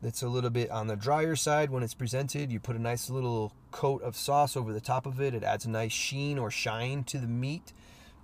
that's 0.03 0.23
a 0.23 0.29
little 0.29 0.51
bit 0.51 0.71
on 0.71 0.87
the 0.87 0.97
drier 0.97 1.37
side 1.37 1.71
when 1.71 1.83
it's 1.83 1.95
presented, 1.95 2.51
you 2.51 2.59
put 2.59 2.75
a 2.75 2.81
nice 2.81 3.11
little 3.11 3.53
coat 3.71 4.03
of 4.03 4.17
sauce 4.17 4.57
over 4.57 4.73
the 4.73 4.81
top 4.81 5.07
of 5.07 5.21
it. 5.21 5.35
It 5.35 5.45
adds 5.45 5.67
a 5.67 5.71
nice 5.71 5.93
sheen 5.93 6.39
or 6.39 6.51
shine 6.51 7.05
to 7.05 7.19
the 7.19 7.27
meat, 7.27 7.73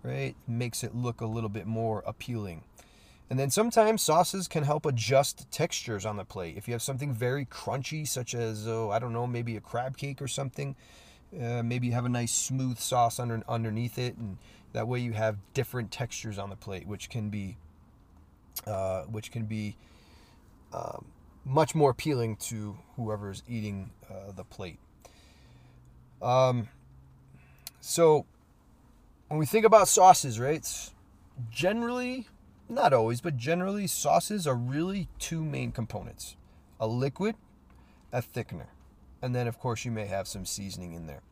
right? 0.07 0.37
Makes 0.47 0.85
it 0.85 0.95
look 0.95 1.21
a 1.21 1.27
little 1.27 1.49
bit 1.49 1.67
more 1.67 2.03
appealing. 2.07 2.63
And 3.29 3.39
then 3.39 3.51
sometimes 3.51 4.03
sauces 4.03 4.47
can 4.47 4.63
help 4.63 4.87
adjust 4.87 5.51
textures 5.51 6.07
on 6.07 6.17
the 6.17 6.25
plate. 6.25 6.57
If 6.57 6.69
you 6.69 6.75
have 6.75 6.83
something 6.83 7.13
very 7.13 7.45
crunchy, 7.45 8.07
such 8.07 8.35
as, 8.35 8.69
oh, 8.69 8.91
I 8.91 9.01
don't 9.01 9.13
know, 9.13 9.27
maybe 9.27 9.57
a 9.57 9.61
crab 9.61 9.97
cake 9.97 10.23
or 10.23 10.29
something, 10.29 10.77
uh, 11.35 11.63
maybe 11.65 11.89
you 11.89 11.93
have 11.93 12.05
a 12.05 12.09
nice 12.09 12.33
smooth 12.33 12.79
sauce 12.79 13.19
under, 13.19 13.43
underneath 13.49 13.99
it, 13.99 14.17
and 14.17 14.39
that 14.73 14.87
way 14.87 15.01
you 15.01 15.13
have 15.13 15.39
different 15.55 15.91
textures 15.91 16.39
on 16.39 16.51
the 16.51 16.57
plate, 16.57 16.87
which 16.87 17.11
can 17.11 17.29
be, 17.29 17.57
uh, 18.65 19.03
which 19.03 19.33
can 19.33 19.47
be 19.47 19.77
um, 20.73 21.07
much 21.45 21.75
more 21.75 21.91
appealing 21.91 22.37
to 22.37 22.79
whoever's 22.95 23.43
eating 23.49 23.91
uh, 24.09 24.31
the 24.37 24.45
plate. 24.45 24.79
Um, 26.23 26.69
so 27.81 28.25
when 29.29 29.39
we 29.39 29.47
think 29.47 29.65
about 29.65 29.89
sauces, 29.89 30.39
right? 30.39 30.91
Generally, 31.51 32.29
not 32.69 32.93
always, 32.93 33.21
but 33.21 33.37
generally, 33.37 33.87
sauces 33.87 34.47
are 34.47 34.55
really 34.55 35.09
two 35.19 35.45
main 35.45 35.73
components: 35.73 36.37
a 36.81 36.87
liquid, 36.87 37.35
a 38.13 38.23
thickener, 38.23 38.69
and 39.21 39.35
then 39.35 39.47
of 39.47 39.59
course 39.59 39.85
you 39.85 39.91
may 39.91 40.07
have 40.07 40.27
some 40.27 40.45
seasoning 40.45 40.93
in 40.93 41.07
there. 41.07 41.23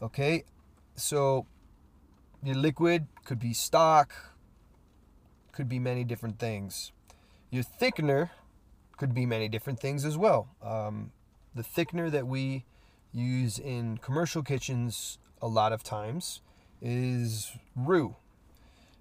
Okay, 0.00 0.44
so 0.94 1.46
your 2.42 2.54
liquid 2.54 3.06
could 3.24 3.38
be 3.38 3.52
stock, 3.52 4.14
could 5.52 5.68
be 5.68 5.78
many 5.78 6.04
different 6.04 6.38
things. 6.38 6.92
Your 7.50 7.64
thickener 7.64 8.30
could 8.96 9.14
be 9.14 9.26
many 9.26 9.48
different 9.48 9.80
things 9.80 10.04
as 10.04 10.16
well. 10.16 10.48
Um, 10.62 11.12
the 11.54 11.62
thickener 11.62 12.10
that 12.10 12.26
we 12.26 12.64
use 13.12 13.58
in 13.58 13.98
commercial 13.98 14.42
kitchens 14.42 15.18
a 15.40 15.48
lot 15.48 15.72
of 15.72 15.82
times 15.82 16.40
is 16.80 17.52
roux. 17.76 18.16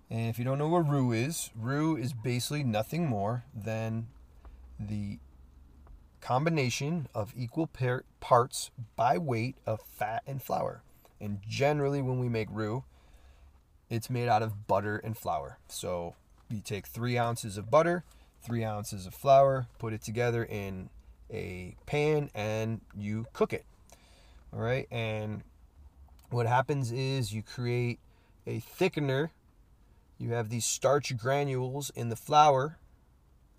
And 0.09 0.29
if 0.29 0.39
you 0.39 0.45
don't 0.45 0.57
know 0.57 0.69
what 0.69 0.87
roux 0.87 1.11
is, 1.11 1.49
roux 1.55 1.97
is 1.97 2.13
basically 2.13 2.63
nothing 2.63 3.07
more 3.07 3.43
than 3.53 4.07
the 4.79 5.19
combination 6.21 7.07
of 7.13 7.33
equal 7.35 7.67
par- 7.67 8.05
parts 8.19 8.71
by 8.95 9.17
weight 9.17 9.55
of 9.65 9.81
fat 9.81 10.23
and 10.25 10.41
flour. 10.41 10.81
And 11.19 11.39
generally, 11.47 12.01
when 12.01 12.19
we 12.19 12.29
make 12.29 12.47
roux, 12.51 12.83
it's 13.89 14.09
made 14.09 14.27
out 14.27 14.43
of 14.43 14.67
butter 14.67 14.97
and 14.97 15.17
flour. 15.17 15.57
So 15.67 16.15
you 16.49 16.61
take 16.61 16.87
three 16.87 17.17
ounces 17.17 17.57
of 17.57 17.69
butter, 17.69 18.03
three 18.41 18.63
ounces 18.63 19.05
of 19.05 19.13
flour, 19.13 19.67
put 19.79 19.93
it 19.93 20.01
together 20.01 20.43
in 20.43 20.89
a 21.31 21.75
pan, 21.85 22.29
and 22.33 22.81
you 22.95 23.25
cook 23.33 23.51
it. 23.51 23.65
All 24.53 24.59
right, 24.59 24.87
and 24.91 25.43
what 26.29 26.45
happens 26.45 26.91
is 26.91 27.33
you 27.33 27.43
create 27.43 27.99
a 28.45 28.59
thickener. 28.59 29.29
You 30.17 30.31
have 30.31 30.49
these 30.49 30.65
starch 30.65 31.15
granules 31.17 31.91
in 31.91 32.09
the 32.09 32.15
flour, 32.15 32.77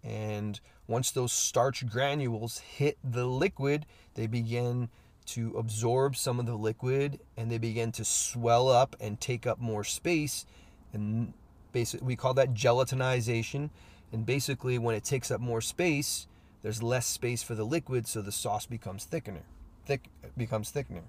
and 0.03 0.61
once 0.87 1.11
those 1.11 1.33
starch 1.33 1.87
granules 1.87 2.59
hit 2.59 2.99
the 3.05 3.27
liquid, 3.27 3.87
they 4.15 4.27
begin 4.27 4.89
to 5.27 5.55
absorb 5.57 6.17
some 6.17 6.41
of 6.41 6.47
the 6.47 6.57
liquid 6.57 7.21
and 7.37 7.51
they 7.51 7.59
begin 7.59 7.93
to 7.93 8.05
swell 8.05 8.69
up 8.69 8.97
and 8.99 9.21
take 9.21 9.47
up 9.47 9.61
more 9.61 9.85
space. 9.85 10.47
And 10.95 11.35
basically, 11.73 12.07
we 12.07 12.17
call 12.17 12.33
that 12.35 12.55
gelatinization. 12.55 13.69
And 14.11 14.25
basically, 14.25 14.79
when 14.79 14.95
it 14.95 15.05
takes 15.05 15.31
up 15.31 15.41
more 15.41 15.61
space, 15.61 16.27
there's 16.63 16.83
less 16.83 17.07
space 17.07 17.43
for 17.43 17.55
the 17.55 17.65
liquid, 17.65 18.09
so 18.09 18.23
the 18.23 18.33
sauce 18.33 18.65
becomes 18.65 19.07
thickener. 19.07 19.43
Thick 19.85 20.09
becomes 20.37 20.73
thickener. 20.73 21.03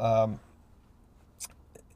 Um, 0.00 0.40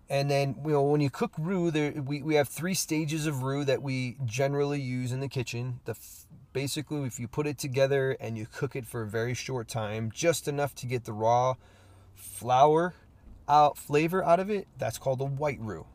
and 0.08 0.30
then 0.30 0.56
you 0.64 0.73
know 0.73 0.82
when 0.82 1.00
you 1.00 1.11
cook 1.11 1.32
roux, 1.38 1.70
there 1.70 1.92
we, 1.92 2.23
we 2.23 2.34
have 2.34 2.49
three 2.49 2.75
stages 2.75 3.26
of 3.26 3.42
roux 3.42 3.64
that 3.64 3.82
we 3.82 4.16
generally 4.25 4.80
use 4.80 5.12
in 5.12 5.20
the 5.20 5.28
kitchen. 5.28 5.80
The 5.87 5.96
basically, 6.52 7.02
if 7.04 7.18
you 7.18 7.26
put 7.26 7.46
it 7.46 7.58
together 7.58 8.16
and 8.20 8.37
you 8.37 8.46
cook 8.46 8.76
it 8.76 8.87
for 8.87 9.02
a 9.02 9.06
very 9.06 9.34
short 9.34 9.66
time, 9.66 10.12
just 10.14 10.46
enough 10.46 10.75
to 10.76 10.87
get 10.87 11.04
the 11.04 11.12
raw 11.12 11.54
flour 12.14 12.94
out 13.49 13.76
flavor 13.76 14.23
out 14.23 14.38
of 14.38 14.50
it, 14.50 14.68
that's 14.78 14.99
called 14.99 15.20
a 15.20 15.25
white 15.25 15.58
roux 15.61 15.87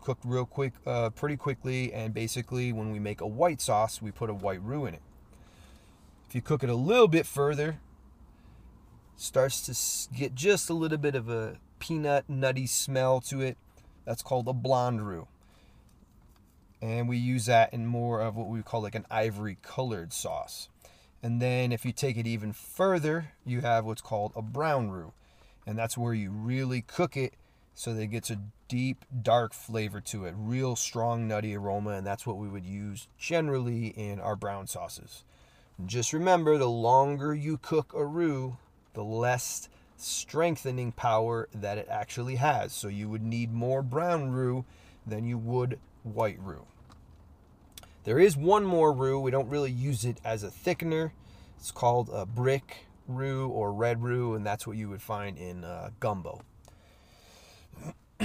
cooked 0.00 0.24
real 0.24 0.46
quick, 0.46 0.72
uh, 0.86 1.10
pretty 1.10 1.36
quickly. 1.36 1.92
And 1.92 2.12
basically, 2.12 2.72
when 2.72 2.90
we 2.90 2.98
make 2.98 3.20
a 3.20 3.26
white 3.26 3.60
sauce, 3.60 4.02
we 4.02 4.10
put 4.10 4.30
a 4.30 4.34
white 4.34 4.62
roux 4.62 4.86
in 4.86 4.94
it. 4.94 5.02
If 6.28 6.34
you 6.34 6.42
cook 6.42 6.62
it 6.62 6.70
a 6.70 6.74
little 6.74 7.08
bit 7.08 7.26
further, 7.26 7.80
starts 9.20 10.08
to 10.08 10.14
get 10.16 10.34
just 10.34 10.70
a 10.70 10.74
little 10.74 10.98
bit 10.98 11.14
of 11.14 11.28
a 11.28 11.56
peanut 11.78 12.24
nutty 12.28 12.66
smell 12.66 13.20
to 13.20 13.40
it. 13.40 13.56
That's 14.04 14.22
called 14.22 14.48
a 14.48 14.52
blonde 14.52 15.06
roux. 15.06 15.28
And 16.80 17.08
we 17.08 17.18
use 17.18 17.46
that 17.46 17.72
in 17.74 17.86
more 17.86 18.20
of 18.20 18.36
what 18.36 18.48
we 18.48 18.62
call 18.62 18.82
like 18.82 18.94
an 18.94 19.06
ivory 19.10 19.58
colored 19.62 20.12
sauce. 20.12 20.68
And 21.22 21.40
then 21.40 21.70
if 21.70 21.84
you 21.84 21.92
take 21.92 22.16
it 22.16 22.26
even 22.26 22.52
further, 22.54 23.32
you 23.44 23.60
have 23.60 23.84
what's 23.84 24.00
called 24.00 24.32
a 24.34 24.42
brown 24.42 24.90
roux. 24.90 25.12
And 25.66 25.78
that's 25.78 25.98
where 25.98 26.14
you 26.14 26.30
really 26.30 26.80
cook 26.80 27.16
it 27.16 27.34
so 27.74 27.92
that 27.92 28.02
it 28.02 28.06
gets 28.08 28.30
a 28.30 28.40
deep, 28.68 29.04
dark 29.22 29.52
flavor 29.52 30.00
to 30.00 30.24
it, 30.24 30.34
real 30.36 30.76
strong, 30.76 31.28
nutty 31.28 31.54
aroma, 31.54 31.90
and 31.90 32.06
that's 32.06 32.26
what 32.26 32.38
we 32.38 32.48
would 32.48 32.64
use 32.64 33.08
generally 33.18 33.88
in 33.88 34.18
our 34.18 34.36
brown 34.36 34.66
sauces. 34.66 35.24
And 35.78 35.88
just 35.88 36.12
remember 36.12 36.56
the 36.56 36.68
longer 36.68 37.34
you 37.34 37.58
cook 37.58 37.92
a 37.94 38.04
roux, 38.04 38.56
the 38.94 39.04
less 39.04 39.68
strengthening 39.96 40.92
power 40.92 41.48
that 41.54 41.78
it 41.78 41.86
actually 41.90 42.36
has. 42.36 42.72
So 42.72 42.88
you 42.88 43.08
would 43.08 43.22
need 43.22 43.52
more 43.52 43.82
brown 43.82 44.30
roux 44.30 44.64
than 45.06 45.24
you 45.24 45.38
would 45.38 45.78
white 46.02 46.38
roux. 46.40 46.66
There 48.04 48.18
is 48.18 48.36
one 48.36 48.64
more 48.64 48.92
roux, 48.92 49.20
we 49.20 49.30
don't 49.30 49.48
really 49.48 49.70
use 49.70 50.04
it 50.04 50.18
as 50.24 50.42
a 50.42 50.48
thickener. 50.48 51.10
It's 51.58 51.70
called 51.70 52.08
a 52.10 52.24
brick 52.24 52.86
roux 53.06 53.48
or 53.48 53.72
red 53.72 54.02
roux, 54.02 54.34
and 54.34 54.46
that's 54.46 54.66
what 54.66 54.76
you 54.76 54.88
would 54.88 55.02
find 55.02 55.36
in 55.36 55.64
uh, 55.64 55.90
gumbo. 56.00 56.40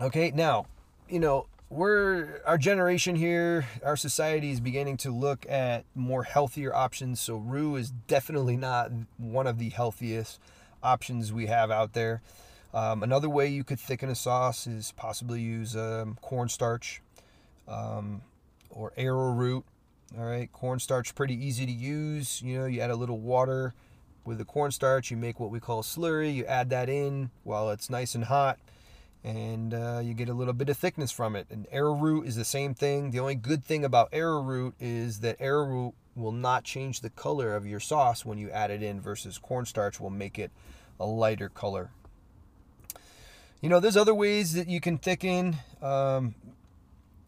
okay, 0.00 0.30
now, 0.34 0.66
you 1.08 1.20
know, 1.20 1.46
we're 1.70 2.40
our 2.46 2.56
generation 2.56 3.16
here, 3.16 3.66
our 3.84 3.96
society 3.96 4.50
is 4.50 4.60
beginning 4.60 4.96
to 4.98 5.10
look 5.10 5.44
at 5.48 5.84
more 5.94 6.22
healthier 6.22 6.74
options. 6.74 7.20
So 7.20 7.36
roux 7.36 7.76
is 7.76 7.90
definitely 7.90 8.56
not 8.56 8.90
one 9.18 9.46
of 9.46 9.58
the 9.58 9.68
healthiest 9.68 10.40
options 10.82 11.32
we 11.32 11.46
have 11.46 11.70
out 11.70 11.92
there. 11.92 12.22
Um, 12.72 13.02
another 13.02 13.28
way 13.28 13.48
you 13.48 13.64
could 13.64 13.80
thicken 13.80 14.08
a 14.08 14.14
sauce 14.14 14.66
is 14.66 14.92
possibly 14.96 15.40
use 15.40 15.76
um, 15.76 16.18
cornstarch 16.22 17.02
um, 17.66 18.22
or 18.70 18.92
arrowroot. 18.96 19.64
All 20.16 20.24
right, 20.24 20.50
cornstarch 20.52 21.14
pretty 21.14 21.34
easy 21.34 21.66
to 21.66 21.72
use. 21.72 22.40
You 22.40 22.60
know, 22.60 22.66
you 22.66 22.80
add 22.80 22.90
a 22.90 22.96
little 22.96 23.18
water 23.18 23.74
with 24.24 24.38
the 24.38 24.44
cornstarch. 24.44 25.10
You 25.10 25.18
make 25.18 25.38
what 25.38 25.50
we 25.50 25.60
call 25.60 25.82
slurry. 25.82 26.34
You 26.34 26.46
add 26.46 26.70
that 26.70 26.88
in 26.88 27.30
while 27.44 27.68
it's 27.70 27.90
nice 27.90 28.14
and 28.14 28.24
hot 28.24 28.58
and 29.24 29.74
uh, 29.74 30.00
you 30.02 30.14
get 30.14 30.28
a 30.28 30.34
little 30.34 30.54
bit 30.54 30.68
of 30.68 30.76
thickness 30.76 31.10
from 31.10 31.36
it. 31.36 31.46
And 31.50 31.66
arrowroot 31.70 32.26
is 32.26 32.36
the 32.36 32.44
same 32.44 32.74
thing. 32.74 33.10
The 33.10 33.20
only 33.20 33.34
good 33.34 33.64
thing 33.64 33.84
about 33.84 34.08
arrowroot 34.12 34.74
is 34.80 35.20
that 35.20 35.36
arrowroot 35.40 35.94
will 36.14 36.32
not 36.32 36.64
change 36.64 37.00
the 37.00 37.10
color 37.10 37.54
of 37.54 37.66
your 37.66 37.80
sauce 37.80 38.24
when 38.24 38.38
you 38.38 38.50
add 38.50 38.70
it 38.70 38.82
in 38.82 39.00
versus 39.00 39.38
cornstarch 39.38 40.00
will 40.00 40.10
make 40.10 40.38
it 40.38 40.50
a 40.98 41.06
lighter 41.06 41.48
color. 41.48 41.90
You 43.60 43.68
know, 43.68 43.80
there's 43.80 43.96
other 43.96 44.14
ways 44.14 44.52
that 44.54 44.68
you 44.68 44.80
can 44.80 44.98
thicken. 44.98 45.56
Um, 45.82 46.34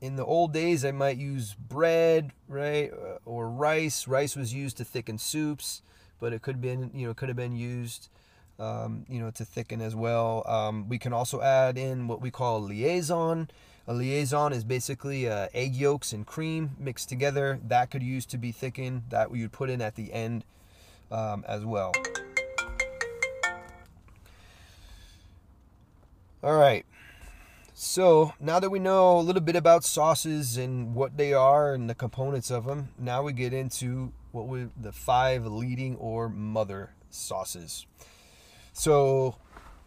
in 0.00 0.16
the 0.16 0.24
old 0.24 0.52
days, 0.52 0.84
I 0.84 0.92
might 0.92 1.18
use 1.18 1.54
bread, 1.54 2.32
right, 2.48 2.90
or 3.24 3.50
rice. 3.50 4.06
Rice 4.08 4.36
was 4.36 4.54
used 4.54 4.76
to 4.78 4.84
thicken 4.84 5.18
soups, 5.18 5.82
but 6.20 6.32
it 6.32 6.40
could 6.40 6.56
have 6.56 6.62
been, 6.62 6.90
you 6.94 7.06
know, 7.06 7.14
could 7.14 7.28
have 7.28 7.36
been 7.36 7.56
used 7.56 8.08
um, 8.60 9.06
you 9.08 9.18
know, 9.18 9.30
to 9.32 9.44
thicken 9.44 9.80
as 9.80 9.96
well. 9.96 10.44
Um, 10.46 10.88
we 10.88 10.98
can 10.98 11.12
also 11.12 11.40
add 11.40 11.78
in 11.78 12.06
what 12.06 12.20
we 12.20 12.30
call 12.30 12.60
liaison. 12.60 13.50
A 13.88 13.94
liaison 13.94 14.52
is 14.52 14.62
basically 14.62 15.28
uh, 15.28 15.48
egg 15.54 15.74
yolks 15.74 16.12
and 16.12 16.26
cream 16.26 16.76
mixed 16.78 17.08
together. 17.08 17.58
That 17.66 17.90
could 17.90 18.02
use 18.02 18.26
to 18.26 18.38
be 18.38 18.52
thickened. 18.52 19.04
That 19.08 19.34
you'd 19.34 19.52
put 19.52 19.70
in 19.70 19.80
at 19.80 19.96
the 19.96 20.12
end 20.12 20.44
um, 21.10 21.44
as 21.48 21.64
well. 21.64 21.92
All 26.42 26.56
right. 26.56 26.84
So 27.74 28.34
now 28.38 28.60
that 28.60 28.68
we 28.68 28.78
know 28.78 29.18
a 29.18 29.22
little 29.22 29.40
bit 29.40 29.56
about 29.56 29.84
sauces 29.84 30.58
and 30.58 30.94
what 30.94 31.16
they 31.16 31.32
are 31.32 31.72
and 31.72 31.88
the 31.88 31.94
components 31.94 32.50
of 32.50 32.66
them, 32.66 32.90
now 32.98 33.22
we 33.22 33.32
get 33.32 33.54
into 33.54 34.12
what 34.32 34.46
we 34.46 34.68
the 34.78 34.92
five 34.92 35.46
leading 35.46 35.96
or 35.96 36.28
mother 36.28 36.90
sauces. 37.08 37.86
So 38.72 39.36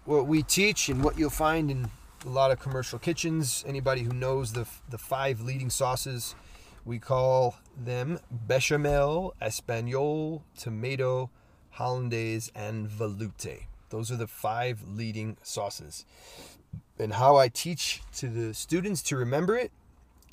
what 0.05 0.27
we 0.27 0.43
teach 0.43 0.89
and 0.89 1.03
what 1.03 1.17
you'll 1.17 1.29
find 1.29 1.71
in 1.71 1.89
a 2.25 2.29
lot 2.29 2.51
of 2.51 2.59
commercial 2.59 2.99
kitchens, 2.99 3.63
anybody 3.67 4.03
who 4.03 4.13
knows 4.13 4.53
the 4.53 4.67
the 4.89 4.97
five 4.97 5.41
leading 5.41 5.69
sauces, 5.69 6.35
we 6.85 6.99
call 6.99 7.55
them 7.77 8.19
bechamel, 8.31 9.33
espagnole, 9.41 10.41
tomato, 10.57 11.29
hollandaise, 11.71 12.51
and 12.55 12.87
veloute. 12.87 13.65
Those 13.89 14.11
are 14.11 14.17
the 14.17 14.27
five 14.27 14.81
leading 14.87 15.37
sauces. 15.43 16.05
And 16.99 17.13
how 17.13 17.35
I 17.35 17.47
teach 17.47 18.01
to 18.17 18.27
the 18.27 18.53
students 18.53 19.01
to 19.03 19.17
remember 19.17 19.57
it 19.57 19.71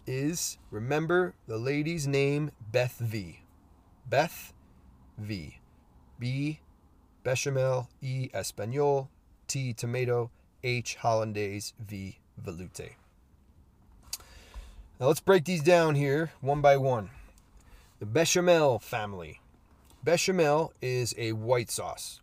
is 0.06 0.58
remember 0.70 1.34
the 1.46 1.58
lady's 1.58 2.06
name 2.06 2.50
Beth 2.72 2.98
V. 2.98 3.42
Beth 4.08 4.52
V. 5.18 5.58
B. 6.18 6.60
Bechamel. 7.22 7.88
E. 8.00 8.28
Espagnole. 8.34 9.08
T. 9.46 9.72
Tomato. 9.72 10.30
H. 10.62 10.96
Hollandaise. 10.96 11.74
V. 11.78 12.18
Veloute. 12.42 12.94
Now 14.98 15.06
let's 15.06 15.20
break 15.20 15.44
these 15.44 15.62
down 15.62 15.94
here 15.94 16.32
one 16.40 16.60
by 16.60 16.76
one. 16.76 17.10
The 17.98 18.06
Bechamel 18.06 18.78
family. 18.78 19.40
Bechamel 20.02 20.72
is 20.80 21.14
a 21.18 21.32
white 21.32 21.70
sauce. 21.70 22.20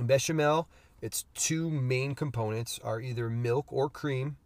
Bechamel 0.00 0.68
its 1.04 1.26
two 1.34 1.68
main 1.68 2.14
components 2.14 2.80
are 2.82 2.98
either 2.98 3.28
milk 3.28 3.66
or 3.68 3.90
cream, 3.90 4.38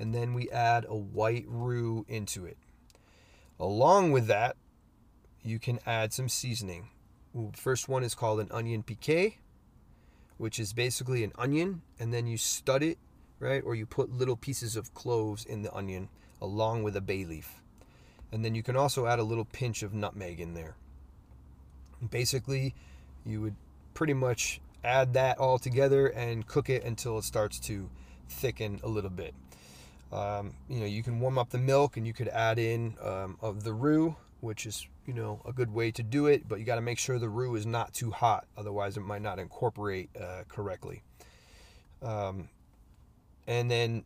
and 0.00 0.12
then 0.12 0.34
we 0.34 0.50
add 0.50 0.84
a 0.88 0.96
white 0.96 1.44
roux 1.46 2.04
into 2.08 2.44
it. 2.44 2.58
Along 3.60 4.10
with 4.10 4.26
that, 4.26 4.56
you 5.44 5.60
can 5.60 5.78
add 5.86 6.12
some 6.12 6.28
seasoning. 6.28 6.88
First 7.54 7.88
one 7.88 8.04
is 8.04 8.14
called 8.14 8.40
an 8.40 8.48
onion 8.50 8.82
piqué, 8.82 9.34
which 10.36 10.58
is 10.58 10.72
basically 10.72 11.24
an 11.24 11.32
onion, 11.38 11.82
and 11.98 12.12
then 12.12 12.26
you 12.26 12.36
stud 12.36 12.82
it, 12.82 12.98
right? 13.38 13.62
Or 13.64 13.74
you 13.74 13.86
put 13.86 14.12
little 14.12 14.36
pieces 14.36 14.76
of 14.76 14.92
cloves 14.94 15.44
in 15.44 15.62
the 15.62 15.72
onion 15.72 16.08
along 16.40 16.82
with 16.82 16.96
a 16.96 17.00
bay 17.00 17.24
leaf. 17.24 17.62
And 18.32 18.44
then 18.44 18.54
you 18.54 18.62
can 18.62 18.76
also 18.76 19.06
add 19.06 19.18
a 19.18 19.22
little 19.22 19.44
pinch 19.44 19.82
of 19.82 19.94
nutmeg 19.94 20.40
in 20.40 20.54
there. 20.54 20.74
Basically, 22.10 22.74
you 23.24 23.40
would 23.40 23.56
pretty 23.94 24.14
much 24.14 24.60
add 24.84 25.14
that 25.14 25.38
all 25.38 25.58
together 25.58 26.08
and 26.08 26.46
cook 26.46 26.68
it 26.68 26.82
until 26.84 27.18
it 27.18 27.24
starts 27.24 27.58
to 27.60 27.88
thicken 28.28 28.80
a 28.82 28.88
little 28.88 29.10
bit. 29.10 29.34
Um, 30.12 30.54
you 30.68 30.80
know, 30.80 30.86
you 30.86 31.02
can 31.02 31.20
warm 31.20 31.38
up 31.38 31.50
the 31.50 31.58
milk 31.58 31.96
and 31.96 32.06
you 32.06 32.12
could 32.12 32.28
add 32.28 32.58
in 32.58 32.96
um, 33.02 33.38
of 33.40 33.64
the 33.64 33.72
roux, 33.72 34.16
which 34.40 34.66
is 34.66 34.86
you 35.06 35.12
know 35.14 35.40
a 35.44 35.52
good 35.52 35.72
way 35.72 35.90
to 35.92 36.02
do 36.02 36.26
it. 36.26 36.48
But 36.48 36.58
you 36.58 36.64
got 36.64 36.76
to 36.76 36.82
make 36.82 36.98
sure 36.98 37.18
the 37.18 37.28
roux 37.28 37.54
is 37.54 37.66
not 37.66 37.92
too 37.92 38.10
hot, 38.10 38.46
otherwise 38.56 38.96
it 38.96 39.00
might 39.00 39.22
not 39.22 39.38
incorporate 39.38 40.10
uh, 40.20 40.42
correctly. 40.48 41.02
Um, 42.02 42.48
and 43.46 43.70
then 43.70 44.04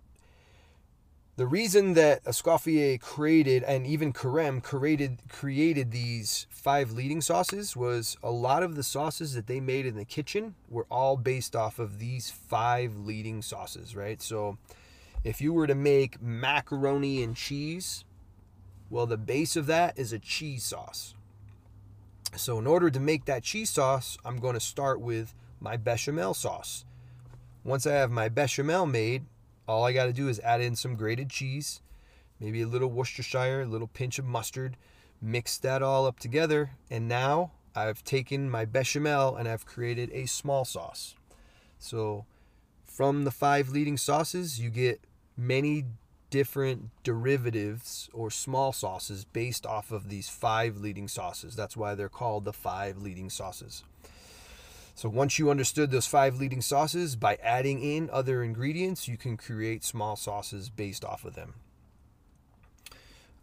the 1.37 1.47
reason 1.47 1.93
that 1.95 2.25
Escoffier 2.25 2.99
created 2.99 3.63
and 3.63 3.87
even 3.87 4.15
Carême 4.15 4.63
created 4.63 5.19
created 5.29 5.91
these 5.91 6.47
five 6.49 6.93
leading 6.93 7.21
sauces 7.21 7.77
was 7.77 8.17
a 8.23 8.31
lot 8.31 8.63
of 8.63 8.75
the 8.75 8.83
sauces 8.83 9.35
that 9.35 9.47
they 9.47 9.61
made 9.61 9.85
in 9.85 9.97
the 9.97 10.07
kitchen 10.07 10.55
were 10.71 10.87
all 10.91 11.19
based 11.19 11.55
off 11.55 11.79
of 11.79 11.99
these 11.99 12.31
five 12.31 12.97
leading 12.97 13.43
sauces, 13.43 13.95
right? 13.95 14.23
So 14.23 14.57
if 15.25 15.43
you 15.43 15.53
were 15.53 15.67
to 15.67 15.75
make 15.75 16.23
macaroni 16.23 17.23
and 17.23 17.37
cheese, 17.37 18.06
well 18.91 19.07
the 19.07 19.17
base 19.17 19.57
of 19.57 19.67
that 19.67 19.99
is 19.99 20.13
a 20.13 20.19
cheese 20.19 20.65
sauce. 20.65 21.15
So 22.37 22.59
in 22.59 22.67
order 22.67 22.91
to 22.91 23.01
make 23.01 23.25
that 23.25 23.43
cheese 23.43 23.71
sauce, 23.71 24.19
I'm 24.25 24.39
going 24.39 24.55
to 24.55 24.61
start 24.61 25.01
with 25.01 25.35
my 25.61 25.77
bechamel 25.77 26.35
sauce. 26.35 26.85
Once 27.65 27.87
I 27.87 27.93
have 27.93 28.11
my 28.11 28.29
bechamel 28.29 28.87
made, 28.87 29.25
all 29.67 29.85
I 29.85 29.93
got 29.93 30.05
to 30.05 30.13
do 30.13 30.29
is 30.29 30.39
add 30.41 30.61
in 30.61 30.77
some 30.77 30.95
grated 30.95 31.31
cheese, 31.31 31.81
maybe 32.39 32.63
a 32.63 32.67
little 32.67 32.91
Worcestershire, 32.91 33.63
a 33.63 33.67
little 33.67 33.89
pinch 33.89 34.19
of 34.19 34.25
mustard, 34.25 34.77
mix 35.21 35.59
that 35.59 35.83
all 35.83 36.07
up 36.07 36.21
together, 36.21 36.71
and 36.91 37.09
now 37.09 37.53
I've 37.75 38.05
taken 38.05 38.49
my 38.51 38.65
bechamel 38.65 39.37
and 39.37 39.49
I've 39.49 39.67
created 39.67 40.11
a 40.13 40.27
small 40.27 40.65
sauce. 40.65 41.15
So 41.79 42.27
from 42.85 43.25
the 43.25 43.31
five 43.31 43.69
leading 43.69 43.97
sauces, 43.97 44.61
you 44.61 44.71
get 44.71 45.01
many 45.37 45.85
different 46.31 46.91
derivatives 47.03 48.11
or 48.13 48.31
small 48.31 48.73
sauces 48.73 49.25
based 49.25 49.65
off 49.65 49.91
of 49.91 50.09
these 50.09 50.29
five 50.29 50.77
leading 50.77 51.09
sauces. 51.09 51.57
That's 51.57 51.77
why 51.77 51.95
they're 51.95 52.09
called 52.09 52.45
the 52.45 52.53
five 52.53 52.99
leading 52.99 53.31
sauces. 53.31 53.85
So 54.95 55.11
once 55.11 55.39
you 55.39 55.51
understood 55.51 55.91
those 55.91 56.07
five 56.07 56.37
leading 56.37 56.63
sauces, 56.63 57.17
by 57.17 57.37
adding 57.43 57.83
in 57.83 58.09
other 58.11 58.43
ingredients, 58.43 59.07
you 59.07 59.19
can 59.19 59.37
create 59.37 59.85
small 59.85 60.17
sauces 60.17 60.71
based 60.71 61.05
off 61.05 61.25
of 61.25 61.35
them. 61.35 61.55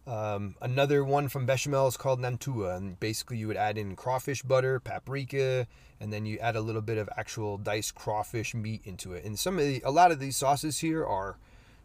Um, 0.06 0.56
another 0.60 1.02
one 1.02 1.28
from 1.28 1.46
bechamel 1.46 1.86
is 1.86 1.96
called 1.96 2.20
Nantua, 2.20 2.76
and 2.76 2.98
basically 3.00 3.38
you 3.38 3.46
would 3.46 3.56
add 3.56 3.78
in 3.78 3.96
crawfish 3.96 4.42
butter, 4.42 4.78
paprika, 4.80 5.66
and 6.00 6.12
then 6.12 6.26
you 6.26 6.38
add 6.38 6.56
a 6.56 6.60
little 6.60 6.82
bit 6.82 6.98
of 6.98 7.08
actual 7.16 7.56
diced 7.56 7.94
crawfish 7.94 8.54
meat 8.54 8.82
into 8.84 9.12
it. 9.14 9.24
And 9.24 9.38
some 9.38 9.58
of 9.58 9.64
the, 9.64 9.80
a 9.84 9.90
lot 9.90 10.10
of 10.10 10.20
these 10.20 10.36
sauces 10.36 10.80
here 10.80 11.06
are 11.06 11.38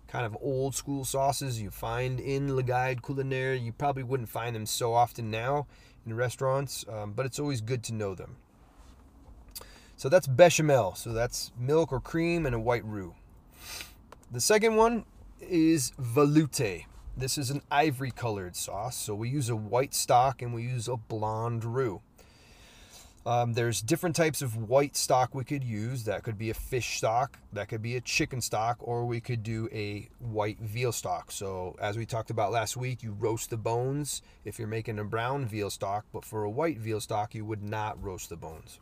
kind 0.10 0.26
of 0.26 0.36
old 0.41 0.76
school 0.76 1.06
sauces 1.06 1.62
you 1.62 1.69
find 1.69 2.19
in 2.19 2.56
Le 2.56 2.63
Guide 2.63 3.02
Culinaire. 3.02 3.62
You 3.62 3.72
probably 3.72 4.04
wouldn't 4.04 4.30
find 4.30 4.56
them 4.56 4.65
so 4.65 4.93
often 4.93 5.30
now 5.30 5.67
in 6.06 6.15
restaurants, 6.15 6.84
um, 6.89 7.13
but 7.13 7.26
it's 7.26 7.39
always 7.39 7.62
good 7.62 7.84
to 7.84 7.93
know 7.93 8.15
them. 8.15 8.38
So 9.95 10.10
that's 10.10 10.28
bechamel. 10.28 10.95
So 10.95 11.13
that's 11.13 11.52
milk 11.58 11.91
or 11.91 12.00
cream 12.00 12.45
and 12.45 12.56
a 12.56 12.60
white 12.60 12.86
roux. 12.86 13.15
The 14.32 14.41
second 14.41 14.76
one 14.76 15.06
is 15.39 15.91
veloute. 16.00 16.86
This 17.15 17.38
is 17.38 17.50
an 17.50 17.62
ivory 17.69 18.12
colored 18.12 18.56
sauce. 18.56 18.95
So 18.95 19.13
we 19.13 19.30
use 19.30 19.50
a 19.50 19.56
white 19.56 19.93
stock 19.93 20.41
and 20.41 20.54
we 20.54 20.63
use 20.63 20.88
a 20.88 20.95
blonde 20.95 21.65
roux. 21.65 22.02
Um, 23.30 23.54
there's 23.54 23.80
different 23.84 24.15
types 24.15 24.42
of 24.42 24.56
white 24.56 24.96
stock 24.96 25.36
we 25.36 25.44
could 25.44 25.63
use. 25.63 26.06
That 26.06 26.24
could 26.24 26.36
be 26.36 26.50
a 26.50 26.56
fish 26.56 26.98
stock, 26.98 27.38
that 27.54 27.70
could 27.70 27.84
be 27.84 27.96
a 27.96 28.02
chicken 28.02 28.42
stock, 28.42 28.78
or 28.80 29.06
we 29.06 29.22
could 29.22 29.44
do 29.44 29.70
a 29.72 30.10
white 30.18 30.60
veal 30.60 30.92
stock. 30.92 31.32
So, 31.32 31.76
as 31.80 31.96
we 31.96 32.08
talked 32.08 32.32
about 32.32 32.52
last 32.52 32.76
week, 32.76 33.04
you 33.04 33.12
roast 33.12 33.52
the 33.52 33.58
bones 33.58 34.24
if 34.46 34.58
you're 34.58 34.68
making 34.68 34.98
a 34.98 35.04
brown 35.04 35.46
veal 35.46 35.70
stock, 35.70 36.06
but 36.12 36.26
for 36.26 36.44
a 36.44 36.50
white 36.50 36.80
veal 36.80 37.00
stock, 37.00 37.36
you 37.36 37.46
would 37.46 37.62
not 37.62 38.04
roast 38.04 38.30
the 38.30 38.36
bones. 38.36 38.80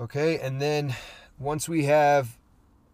Okay, 0.00 0.38
and 0.38 0.58
then 0.58 0.94
once 1.38 1.68
we 1.68 1.84
have 1.84 2.38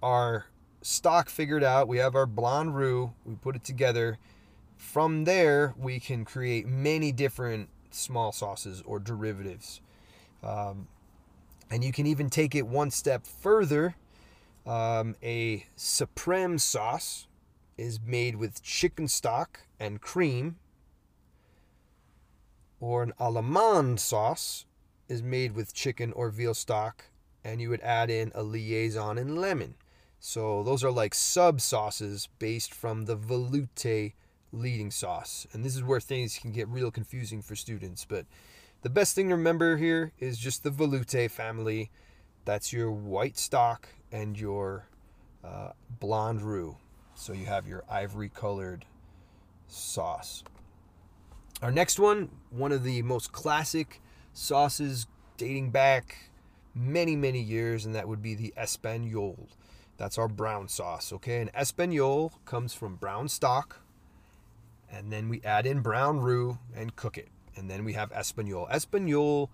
our 0.02 0.46
stock 0.82 1.28
figured 1.28 1.62
out, 1.62 1.86
we 1.86 1.98
have 1.98 2.16
our 2.16 2.26
blonde 2.26 2.74
roux, 2.74 3.12
we 3.24 3.36
put 3.36 3.54
it 3.54 3.62
together. 3.62 4.18
From 4.76 5.22
there, 5.22 5.72
we 5.78 6.00
can 6.00 6.24
create 6.24 6.66
many 6.66 7.12
different 7.12 7.68
small 7.92 8.32
sauces 8.32 8.82
or 8.84 8.98
derivatives. 8.98 9.80
Um, 10.46 10.86
and 11.70 11.82
you 11.82 11.92
can 11.92 12.06
even 12.06 12.30
take 12.30 12.54
it 12.54 12.66
one 12.66 12.90
step 12.90 13.26
further. 13.26 13.96
Um, 14.64 15.16
a 15.22 15.66
supreme 15.74 16.58
sauce 16.58 17.26
is 17.76 18.00
made 18.00 18.36
with 18.36 18.62
chicken 18.62 19.08
stock 19.08 19.60
and 19.78 20.00
cream, 20.00 20.56
or 22.80 23.02
an 23.02 23.12
allemande 23.20 23.98
sauce 23.98 24.64
is 25.08 25.22
made 25.22 25.52
with 25.54 25.74
chicken 25.74 26.12
or 26.12 26.30
veal 26.30 26.54
stock, 26.54 27.04
and 27.44 27.60
you 27.60 27.68
would 27.68 27.80
add 27.80 28.10
in 28.10 28.32
a 28.34 28.42
liaison 28.42 29.18
and 29.18 29.38
lemon. 29.38 29.74
So 30.18 30.62
those 30.62 30.82
are 30.82 30.90
like 30.90 31.14
sub 31.14 31.60
sauces 31.60 32.28
based 32.38 32.72
from 32.72 33.04
the 33.04 33.16
veloute 33.16 34.14
leading 34.52 34.90
sauce. 34.90 35.46
And 35.52 35.64
this 35.64 35.76
is 35.76 35.82
where 35.82 36.00
things 36.00 36.38
can 36.38 36.52
get 36.52 36.68
real 36.68 36.90
confusing 36.90 37.42
for 37.42 37.54
students. 37.54 38.04
But 38.04 38.26
the 38.86 38.90
best 38.90 39.16
thing 39.16 39.30
to 39.30 39.34
remember 39.34 39.78
here 39.78 40.12
is 40.20 40.38
just 40.38 40.62
the 40.62 40.70
veloute 40.70 41.28
family. 41.28 41.90
That's 42.44 42.72
your 42.72 42.92
white 42.92 43.36
stock 43.36 43.88
and 44.12 44.38
your 44.38 44.86
uh, 45.42 45.70
blonde 45.98 46.42
roux. 46.42 46.76
So 47.16 47.32
you 47.32 47.46
have 47.46 47.66
your 47.66 47.82
ivory 47.90 48.28
colored 48.28 48.84
sauce. 49.66 50.44
Our 51.62 51.72
next 51.72 51.98
one, 51.98 52.30
one 52.50 52.70
of 52.70 52.84
the 52.84 53.02
most 53.02 53.32
classic 53.32 54.00
sauces 54.32 55.08
dating 55.36 55.72
back 55.72 56.30
many, 56.72 57.16
many 57.16 57.40
years, 57.40 57.86
and 57.86 57.92
that 57.96 58.06
would 58.06 58.22
be 58.22 58.36
the 58.36 58.54
Espagnole. 58.56 59.48
That's 59.96 60.16
our 60.16 60.28
brown 60.28 60.68
sauce, 60.68 61.12
okay? 61.12 61.40
And 61.40 61.52
Espagnole 61.54 62.34
comes 62.44 62.72
from 62.72 62.94
brown 62.94 63.30
stock, 63.30 63.80
and 64.88 65.12
then 65.12 65.28
we 65.28 65.42
add 65.42 65.66
in 65.66 65.80
brown 65.80 66.20
roux 66.20 66.58
and 66.72 66.94
cook 66.94 67.18
it. 67.18 67.30
And 67.56 67.70
then 67.70 67.84
we 67.84 67.94
have 67.94 68.12
Espagnole. 68.12 68.70
Espagnole, 68.70 69.48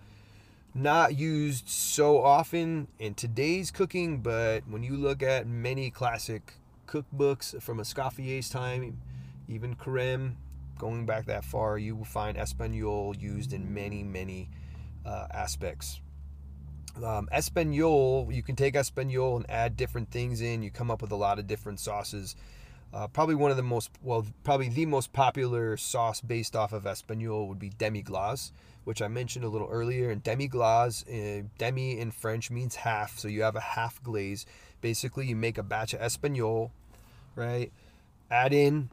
not 0.74 1.16
used 1.16 1.68
so 1.68 2.22
often 2.22 2.88
in 2.98 3.14
today's 3.14 3.70
cooking, 3.70 4.18
but 4.18 4.62
when 4.68 4.82
you 4.82 4.96
look 4.96 5.22
at 5.22 5.46
many 5.46 5.90
classic 5.90 6.54
cookbooks 6.86 7.60
from 7.62 7.78
Escoffier's 7.78 8.50
time, 8.50 9.00
even 9.48 9.76
Carême, 9.76 10.34
going 10.78 11.06
back 11.06 11.26
that 11.26 11.44
far, 11.44 11.78
you 11.78 11.94
will 11.94 12.04
find 12.04 12.36
Espagnole 12.36 13.20
used 13.20 13.52
in 13.52 13.72
many, 13.72 14.02
many 14.02 14.48
uh, 15.06 15.26
aspects. 15.32 16.00
Um, 16.96 17.28
Espagnole, 17.32 18.34
you 18.34 18.42
can 18.42 18.56
take 18.56 18.74
Espagnole 18.74 19.36
and 19.36 19.50
add 19.50 19.76
different 19.76 20.10
things 20.10 20.40
in. 20.40 20.62
You 20.62 20.70
come 20.70 20.90
up 20.90 21.00
with 21.00 21.12
a 21.12 21.16
lot 21.16 21.38
of 21.38 21.46
different 21.46 21.80
sauces. 21.80 22.36
Uh, 22.92 23.06
probably 23.06 23.34
one 23.34 23.50
of 23.50 23.56
the 23.56 23.62
most, 23.62 23.90
well, 24.02 24.26
probably 24.44 24.68
the 24.68 24.84
most 24.84 25.12
popular 25.12 25.76
sauce 25.78 26.20
based 26.20 26.54
off 26.54 26.72
of 26.72 26.84
Espagnole 26.84 27.48
would 27.48 27.58
be 27.58 27.70
demi-glace, 27.70 28.52
which 28.84 29.00
I 29.00 29.08
mentioned 29.08 29.44
a 29.44 29.48
little 29.48 29.68
earlier. 29.70 30.10
And 30.10 30.22
demi-glace, 30.22 31.04
uh, 31.08 31.42
demi 31.56 31.98
in 31.98 32.10
French 32.10 32.50
means 32.50 32.76
half, 32.76 33.18
so 33.18 33.28
you 33.28 33.42
have 33.42 33.56
a 33.56 33.60
half 33.60 34.02
glaze. 34.02 34.44
Basically, 34.82 35.26
you 35.26 35.36
make 35.36 35.56
a 35.56 35.62
batch 35.62 35.94
of 35.94 36.00
Espagnole, 36.00 36.70
right? 37.34 37.72
Add 38.30 38.52
in 38.52 38.90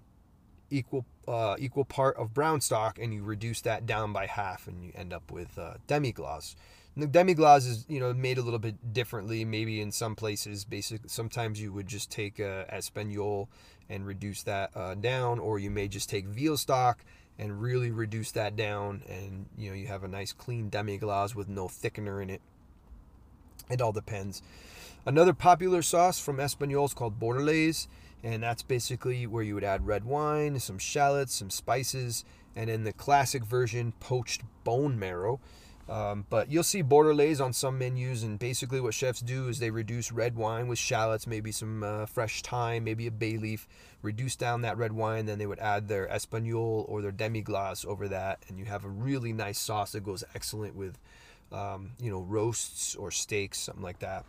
equal 0.69 1.05
uh, 1.27 1.55
equal 1.59 1.85
part 1.85 2.15
of 2.17 2.33
brown 2.33 2.61
stock, 2.61 2.97
and 2.99 3.13
you 3.13 3.23
reduce 3.23 3.61
that 3.61 3.85
down 3.85 4.13
by 4.13 4.27
half, 4.27 4.67
and 4.67 4.83
you 4.83 4.91
end 4.95 5.13
up 5.13 5.31
with 5.31 5.57
uh, 5.57 5.73
demi-glace. 5.87 6.55
The 6.97 7.07
demi-glace 7.07 7.65
is 7.65 7.85
you 7.87 7.99
know 7.99 8.13
made 8.13 8.37
a 8.37 8.41
little 8.41 8.59
bit 8.59 8.93
differently. 8.93 9.43
Maybe 9.45 9.81
in 9.81 9.91
some 9.91 10.15
places, 10.15 10.65
basic. 10.65 11.01
Sometimes 11.07 11.61
you 11.61 11.73
would 11.73 11.87
just 11.87 12.11
take 12.11 12.39
a 12.39 12.65
Espagnole 12.71 13.47
and 13.89 14.05
reduce 14.05 14.43
that 14.43 14.71
uh, 14.75 14.95
down, 14.95 15.39
or 15.39 15.59
you 15.59 15.69
may 15.69 15.87
just 15.87 16.09
take 16.09 16.25
veal 16.25 16.57
stock 16.57 17.03
and 17.37 17.61
really 17.61 17.89
reduce 17.89 18.31
that 18.31 18.55
down, 18.55 19.01
and 19.07 19.45
you 19.57 19.69
know 19.69 19.75
you 19.75 19.87
have 19.87 20.03
a 20.03 20.07
nice 20.07 20.33
clean 20.33 20.69
demi-glace 20.69 21.35
with 21.35 21.47
no 21.47 21.67
thickener 21.67 22.21
in 22.21 22.29
it. 22.29 22.41
It 23.69 23.81
all 23.81 23.91
depends. 23.91 24.41
Another 25.05 25.33
popular 25.33 25.81
sauce 25.81 26.19
from 26.19 26.37
Espagnole 26.37 26.85
is 26.85 26.93
called 26.93 27.19
Bordelaise 27.19 27.87
and 28.23 28.43
that's 28.43 28.63
basically 28.63 29.25
where 29.25 29.43
you 29.43 29.55
would 29.55 29.63
add 29.63 29.87
red 29.87 30.03
wine, 30.03 30.59
some 30.59 30.77
shallots, 30.77 31.33
some 31.33 31.49
spices, 31.49 32.25
and 32.55 32.69
in 32.69 32.83
the 32.83 32.93
classic 32.93 33.45
version, 33.45 33.93
poached 33.99 34.41
bone 34.63 34.99
marrow. 34.99 35.39
Um, 35.89 36.25
but 36.29 36.51
you'll 36.51 36.61
see 36.61 36.83
bordelaise 36.83 37.43
on 37.43 37.51
some 37.51 37.79
menus, 37.79 38.21
and 38.21 38.37
basically 38.37 38.79
what 38.79 38.93
chefs 38.93 39.21
do 39.21 39.47
is 39.47 39.57
they 39.57 39.71
reduce 39.71 40.11
red 40.11 40.35
wine 40.35 40.67
with 40.67 40.77
shallots, 40.77 41.25
maybe 41.25 41.51
some 41.51 41.81
uh, 41.83 42.05
fresh 42.05 42.43
thyme, 42.43 42.83
maybe 42.83 43.07
a 43.07 43.11
bay 43.11 43.37
leaf, 43.37 43.67
reduce 44.03 44.35
down 44.35 44.61
that 44.61 44.77
red 44.77 44.91
wine, 44.91 45.25
then 45.25 45.39
they 45.39 45.47
would 45.47 45.57
add 45.57 45.87
their 45.87 46.07
espagnole 46.07 46.85
or 46.87 47.01
their 47.01 47.11
demi-glace 47.11 47.85
over 47.85 48.07
that, 48.07 48.37
and 48.47 48.59
you 48.59 48.65
have 48.65 48.85
a 48.85 48.87
really 48.87 49.33
nice 49.33 49.57
sauce 49.57 49.93
that 49.93 50.03
goes 50.03 50.23
excellent 50.35 50.75
with, 50.75 50.99
um, 51.51 51.89
you 51.99 52.11
know, 52.11 52.21
roasts 52.21 52.95
or 52.95 53.09
steaks, 53.09 53.57
something 53.57 53.83
like 53.83 53.97
that. 53.97 54.25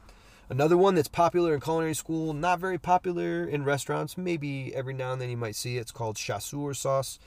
Another 0.49 0.79
one 0.79 0.95
that's 0.95 1.09
popular 1.09 1.55
in 1.55 1.61
culinary 1.61 1.95
school, 1.95 2.33
not 2.33 2.59
very 2.59 2.79
popular 2.79 3.45
in 3.45 3.65
restaurants. 3.65 4.19
Maybe 4.19 4.75
every 4.75 4.95
now 4.95 5.13
and 5.13 5.21
then 5.21 5.31
you 5.31 5.37
might 5.37 5.55
see 5.55 5.77
it. 5.77 5.83
It's 5.83 5.93
called 5.93 6.17
chasseur 6.17 6.75
sauce, 6.75 7.21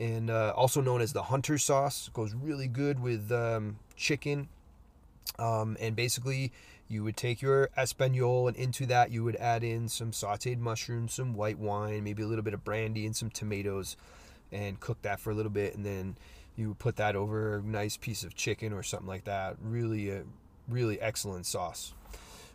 and 0.00 0.30
uh, 0.30 0.52
also 0.56 0.80
known 0.80 1.00
as 1.00 1.12
the 1.12 1.24
hunter 1.24 1.58
sauce. 1.58 2.08
Goes 2.12 2.34
really 2.34 2.66
good 2.66 3.00
with 3.00 3.30
um, 3.30 3.78
chicken. 3.96 4.48
Um, 5.38 5.76
and 5.78 5.94
basically, 5.94 6.52
you 6.88 7.04
would 7.04 7.16
take 7.16 7.40
your 7.40 7.68
espagnole, 7.76 8.48
and 8.48 8.56
into 8.56 8.86
that 8.86 9.10
you 9.10 9.22
would 9.22 9.36
add 9.36 9.62
in 9.62 9.88
some 9.88 10.10
sautéed 10.10 10.58
mushrooms, 10.58 11.14
some 11.14 11.34
white 11.34 11.58
wine, 11.58 12.02
maybe 12.02 12.22
a 12.22 12.26
little 12.26 12.42
bit 12.42 12.54
of 12.54 12.64
brandy, 12.64 13.06
and 13.06 13.14
some 13.14 13.30
tomatoes, 13.30 13.96
and 14.50 14.80
cook 14.80 15.00
that 15.02 15.20
for 15.20 15.30
a 15.30 15.34
little 15.34 15.52
bit, 15.52 15.76
and 15.76 15.86
then 15.86 16.16
you 16.56 16.74
put 16.74 16.96
that 16.96 17.14
over 17.14 17.58
a 17.58 17.62
nice 17.62 17.96
piece 17.96 18.24
of 18.24 18.34
chicken 18.34 18.72
or 18.72 18.82
something 18.82 19.06
like 19.08 19.24
that. 19.24 19.56
Really, 19.62 20.10
a 20.10 20.24
really 20.68 21.00
excellent 21.00 21.46
sauce. 21.46 21.94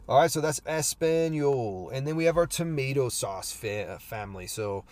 All 0.07 0.19
right, 0.19 0.29
so 0.29 0.39
that's 0.39 0.59
espagnole, 0.61 1.89
And 1.91 2.05
then 2.05 2.15
we 2.15 2.25
have 2.25 2.37
our 2.37 2.45
tomato 2.45 3.09
sauce 3.09 3.51
fa- 3.51 3.93
uh, 3.93 3.97
family. 3.97 4.45
So 4.45 4.83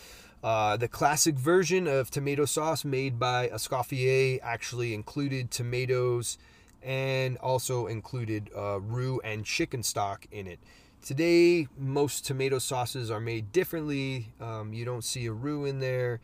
uh, 0.43 0.77
the 0.77 0.87
classic 0.87 1.35
version 1.35 1.87
of 1.87 2.11
tomato 2.11 2.45
sauce 2.45 2.83
made 2.83 3.17
by 3.17 3.47
Escoffier 3.47 4.39
actually 4.43 4.93
included 4.93 5.49
tomatoes 5.51 6.37
and 6.81 7.37
also 7.37 7.87
included 7.87 8.49
uh, 8.55 8.79
roux 8.79 9.21
and 9.23 9.45
chicken 9.45 9.81
stock 9.81 10.25
in 10.31 10.47
it. 10.47 10.59
Today, 11.01 11.67
most 11.77 12.25
tomato 12.25 12.59
sauces 12.59 13.09
are 13.09 13.19
made 13.19 13.51
differently. 13.51 14.33
Um, 14.39 14.73
you 14.73 14.85
don't 14.85 15.03
see 15.03 15.25
a 15.25 15.31
roux 15.31 15.65
in 15.65 15.79
there. 15.79 16.19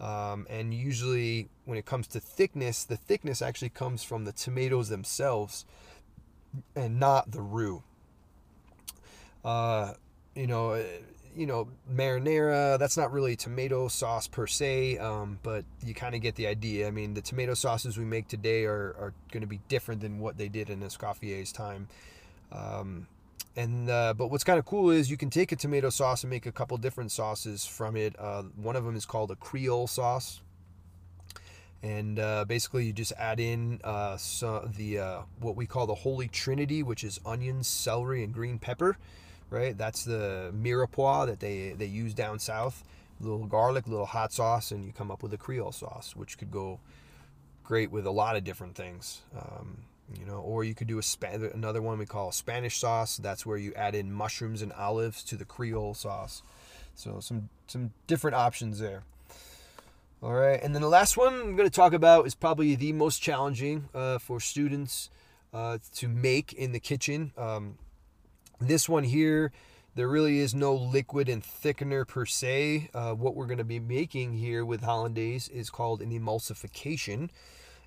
Um, 0.00 0.46
and 0.48 0.72
usually, 0.72 1.48
when 1.64 1.76
it 1.76 1.84
comes 1.84 2.06
to 2.08 2.20
thickness, 2.20 2.84
the 2.84 2.96
thickness 2.96 3.42
actually 3.42 3.70
comes 3.70 4.02
from 4.02 4.24
the 4.24 4.32
tomatoes 4.32 4.88
themselves 4.88 5.64
and 6.74 6.98
not 6.98 7.32
the 7.32 7.40
roux 7.40 7.82
uh, 9.44 9.94
you 10.34 10.46
know, 10.46 10.82
you 11.36 11.46
know, 11.46 11.68
marinara. 11.92 12.78
That's 12.78 12.96
not 12.96 13.12
really 13.12 13.36
tomato 13.36 13.88
sauce 13.88 14.26
per 14.26 14.46
se, 14.46 14.98
um, 14.98 15.38
but 15.42 15.64
you 15.84 15.94
kind 15.94 16.14
of 16.14 16.20
get 16.20 16.34
the 16.34 16.46
idea. 16.46 16.86
I 16.86 16.90
mean, 16.90 17.14
the 17.14 17.20
tomato 17.20 17.54
sauces 17.54 17.96
we 17.98 18.04
make 18.04 18.28
today 18.28 18.64
are, 18.64 18.94
are 18.98 19.14
going 19.32 19.40
to 19.42 19.46
be 19.46 19.60
different 19.68 20.00
than 20.00 20.18
what 20.18 20.36
they 20.36 20.48
did 20.48 20.70
in 20.70 20.82
Escoffier's 20.82 21.52
time. 21.52 21.88
Um, 22.52 23.06
and 23.56 23.90
uh, 23.90 24.14
but 24.14 24.28
what's 24.28 24.44
kind 24.44 24.58
of 24.58 24.64
cool 24.64 24.90
is 24.90 25.10
you 25.10 25.16
can 25.16 25.30
take 25.30 25.50
a 25.52 25.56
tomato 25.56 25.90
sauce 25.90 26.22
and 26.22 26.30
make 26.30 26.46
a 26.46 26.52
couple 26.52 26.76
different 26.76 27.10
sauces 27.10 27.64
from 27.64 27.96
it. 27.96 28.14
Uh, 28.18 28.42
one 28.56 28.76
of 28.76 28.84
them 28.84 28.94
is 28.94 29.04
called 29.04 29.30
a 29.30 29.36
Creole 29.36 29.88
sauce, 29.88 30.40
and 31.82 32.18
uh, 32.18 32.44
basically 32.44 32.86
you 32.86 32.92
just 32.92 33.12
add 33.18 33.40
in 33.40 33.80
uh, 33.82 34.16
so 34.16 34.68
the 34.76 34.98
uh, 34.98 35.20
what 35.40 35.56
we 35.56 35.66
call 35.66 35.86
the 35.86 35.94
Holy 35.96 36.28
Trinity, 36.28 36.82
which 36.82 37.02
is 37.02 37.18
onions, 37.26 37.66
celery, 37.66 38.22
and 38.22 38.32
green 38.32 38.58
pepper 38.58 38.96
right? 39.50 39.76
That's 39.76 40.04
the 40.04 40.52
mirepoix 40.54 41.26
that 41.26 41.40
they, 41.40 41.74
they 41.76 41.86
use 41.86 42.14
down 42.14 42.38
south. 42.38 42.84
Little 43.20 43.46
garlic, 43.46 43.88
little 43.88 44.06
hot 44.06 44.32
sauce, 44.32 44.70
and 44.70 44.84
you 44.84 44.92
come 44.92 45.10
up 45.10 45.22
with 45.22 45.32
a 45.32 45.38
Creole 45.38 45.72
sauce, 45.72 46.14
which 46.14 46.38
could 46.38 46.52
go 46.52 46.78
great 47.64 47.90
with 47.90 48.06
a 48.06 48.10
lot 48.10 48.36
of 48.36 48.44
different 48.44 48.76
things. 48.76 49.22
Um, 49.36 49.78
you 50.18 50.24
know, 50.24 50.38
or 50.38 50.64
you 50.64 50.74
could 50.74 50.86
do 50.86 50.98
a 50.98 51.52
another 51.52 51.82
one 51.82 51.98
we 51.98 52.06
call 52.06 52.32
Spanish 52.32 52.78
sauce. 52.78 53.16
That's 53.16 53.44
where 53.44 53.58
you 53.58 53.74
add 53.74 53.94
in 53.94 54.12
mushrooms 54.12 54.62
and 54.62 54.72
olives 54.72 55.22
to 55.24 55.36
the 55.36 55.44
Creole 55.44 55.94
sauce. 55.94 56.42
So 56.94 57.20
some 57.20 57.48
some 57.66 57.92
different 58.06 58.36
options 58.36 58.78
there. 58.78 59.02
All 60.22 60.32
right, 60.32 60.60
and 60.60 60.74
then 60.74 60.82
the 60.82 60.88
last 60.88 61.16
one 61.16 61.34
I'm 61.34 61.56
going 61.56 61.68
to 61.68 61.74
talk 61.74 61.92
about 61.92 62.26
is 62.26 62.34
probably 62.34 62.74
the 62.74 62.92
most 62.92 63.20
challenging 63.20 63.88
uh, 63.94 64.18
for 64.18 64.40
students 64.40 65.10
uh, 65.52 65.78
to 65.96 66.08
make 66.08 66.52
in 66.52 66.72
the 66.72 66.80
kitchen. 66.80 67.32
Um, 67.36 67.78
this 68.60 68.88
one 68.88 69.04
here, 69.04 69.52
there 69.94 70.08
really 70.08 70.38
is 70.38 70.54
no 70.54 70.74
liquid 70.74 71.28
and 71.28 71.42
thickener 71.42 72.06
per 72.06 72.24
se. 72.24 72.90
Uh, 72.94 73.14
what 73.14 73.34
we're 73.34 73.46
going 73.46 73.58
to 73.58 73.64
be 73.64 73.80
making 73.80 74.34
here 74.34 74.64
with 74.64 74.82
hollandaise 74.82 75.48
is 75.48 75.70
called 75.70 76.00
an 76.02 76.10
emulsification. 76.10 77.30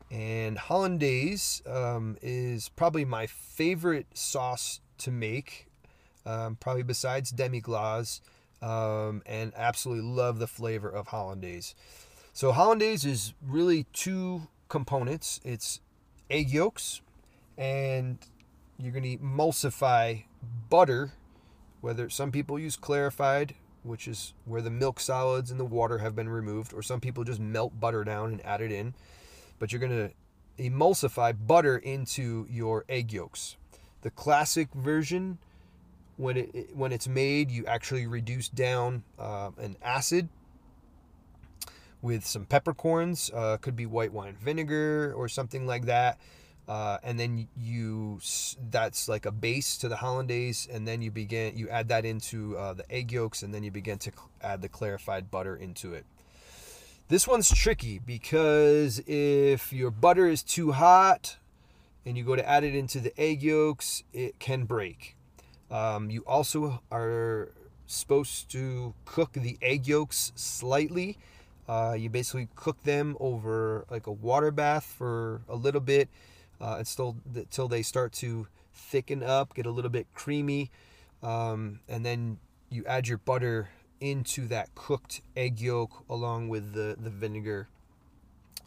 And 0.09 0.57
hollandaise 0.57 1.61
um, 1.65 2.17
is 2.21 2.67
probably 2.69 3.05
my 3.05 3.27
favorite 3.27 4.07
sauce 4.13 4.81
to 4.97 5.11
make, 5.11 5.67
um, 6.25 6.57
probably 6.57 6.83
besides 6.83 7.31
demi-glace, 7.31 8.19
um, 8.61 9.21
and 9.25 9.53
absolutely 9.55 10.03
love 10.03 10.39
the 10.39 10.47
flavor 10.47 10.89
of 10.89 11.07
hollandaise. 11.07 11.75
So 12.33 12.51
hollandaise 12.51 13.05
is 13.05 13.33
really 13.41 13.85
two 13.93 14.47
components. 14.67 15.39
It's 15.45 15.79
egg 16.29 16.49
yolks, 16.49 17.01
and 17.57 18.17
you're 18.77 18.91
going 18.91 19.17
to 19.17 19.23
emulsify 19.23 20.25
butter, 20.71 21.11
whether 21.81 22.09
some 22.09 22.31
people 22.31 22.57
use 22.57 22.75
clarified, 22.75 23.53
which 23.83 24.07
is 24.07 24.33
where 24.45 24.61
the 24.61 24.71
milk 24.71 24.99
solids 24.99 25.51
and 25.51 25.59
the 25.59 25.65
water 25.65 25.99
have 25.99 26.15
been 26.15 26.29
removed, 26.29 26.73
or 26.73 26.81
some 26.81 26.99
people 26.99 27.23
just 27.23 27.39
melt 27.39 27.79
butter 27.79 28.03
down 28.03 28.31
and 28.31 28.45
add 28.45 28.61
it 28.61 28.71
in. 28.71 28.95
But 29.59 29.71
you're 29.71 29.79
going 29.79 30.09
to 30.09 30.13
emulsify 30.63 31.35
butter 31.45 31.77
into 31.77 32.47
your 32.49 32.85
egg 32.89 33.11
yolks. 33.11 33.57
The 34.01 34.09
classic 34.09 34.69
version, 34.73 35.37
when 36.17 36.37
it 36.37 36.69
when 36.73 36.91
it's 36.91 37.07
made, 37.07 37.51
you 37.51 37.65
actually 37.65 38.07
reduce 38.07 38.49
down 38.49 39.03
uh, 39.19 39.51
an 39.59 39.75
acid 39.83 40.29
with 42.01 42.25
some 42.25 42.45
peppercorns. 42.45 43.29
Uh, 43.33 43.57
could 43.57 43.75
be 43.75 43.85
white 43.85 44.13
wine 44.13 44.37
vinegar 44.41 45.13
or 45.15 45.27
something 45.27 45.67
like 45.67 45.85
that 45.85 46.17
uh, 46.71 46.97
and 47.03 47.19
then 47.19 47.47
you 47.57 48.19
that's 48.69 49.09
like 49.09 49.25
a 49.25 49.31
base 49.31 49.77
to 49.77 49.89
the 49.89 49.97
hollandaise 49.97 50.67
and 50.71 50.87
then 50.87 51.01
you 51.01 51.11
begin 51.11 51.57
you 51.57 51.67
add 51.69 51.87
that 51.89 52.05
into 52.05 52.57
uh, 52.57 52.73
the 52.73 52.89
egg 52.89 53.11
yolks 53.11 53.43
and 53.43 53.53
then 53.53 53.63
you 53.63 53.71
begin 53.71 53.97
to 53.97 54.11
add 54.41 54.61
the 54.61 54.69
clarified 54.69 55.29
butter 55.29 55.55
into 55.55 55.93
it 55.93 56.05
this 57.11 57.27
one's 57.27 57.49
tricky 57.49 57.99
because 57.99 59.01
if 59.05 59.73
your 59.73 59.91
butter 59.91 60.27
is 60.27 60.41
too 60.41 60.71
hot 60.71 61.35
and 62.05 62.17
you 62.17 62.23
go 62.23 62.37
to 62.37 62.49
add 62.49 62.63
it 62.63 62.73
into 62.73 63.01
the 63.01 63.11
egg 63.19 63.43
yolks, 63.43 64.03
it 64.13 64.39
can 64.39 64.63
break. 64.63 65.17
Um, 65.69 66.09
you 66.09 66.23
also 66.25 66.81
are 66.89 67.51
supposed 67.85 68.49
to 68.51 68.93
cook 69.03 69.33
the 69.33 69.57
egg 69.61 69.87
yolks 69.87 70.31
slightly. 70.35 71.17
Uh, 71.67 71.97
you 71.99 72.09
basically 72.09 72.47
cook 72.55 72.81
them 72.83 73.17
over 73.19 73.85
like 73.89 74.07
a 74.07 74.11
water 74.13 74.49
bath 74.49 74.85
for 74.85 75.41
a 75.49 75.55
little 75.57 75.81
bit 75.81 76.07
uh, 76.61 76.75
until, 76.79 77.17
until 77.33 77.67
they 77.67 77.81
start 77.81 78.13
to 78.13 78.47
thicken 78.73 79.23
up, 79.23 79.55
get 79.55 79.65
a 79.65 79.71
little 79.71 79.91
bit 79.91 80.07
creamy. 80.13 80.71
Um, 81.23 81.79
and 81.89 82.05
then 82.05 82.39
you 82.69 82.85
add 82.85 83.07
your 83.07 83.17
butter 83.17 83.69
into 83.99 84.47
that 84.47 84.73
cooked 84.75 85.21
egg 85.35 85.59
yolk 85.59 86.03
along 86.09 86.49
with 86.49 86.73
the, 86.73 86.95
the 86.99 87.09
vinegar 87.09 87.67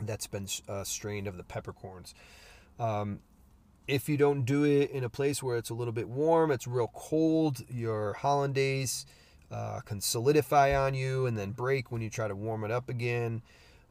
that's 0.00 0.26
been 0.26 0.46
uh, 0.68 0.84
strained 0.84 1.26
of 1.26 1.36
the 1.36 1.42
peppercorns. 1.42 2.14
Um, 2.78 3.20
if 3.86 4.08
you 4.08 4.16
don't 4.16 4.44
do 4.44 4.64
it 4.64 4.90
in 4.90 5.04
a 5.04 5.08
place 5.08 5.42
where 5.42 5.56
it's 5.56 5.70
a 5.70 5.74
little 5.74 5.92
bit 5.92 6.08
warm, 6.08 6.50
it's 6.50 6.66
real 6.66 6.90
cold, 6.94 7.62
your 7.68 8.14
hollandaise 8.14 9.04
uh, 9.50 9.80
can 9.80 10.00
solidify 10.00 10.74
on 10.74 10.94
you 10.94 11.26
and 11.26 11.36
then 11.36 11.52
break 11.52 11.92
when 11.92 12.00
you 12.00 12.10
try 12.10 12.26
to 12.26 12.34
warm 12.34 12.64
it 12.64 12.70
up 12.70 12.88
again. 12.88 13.42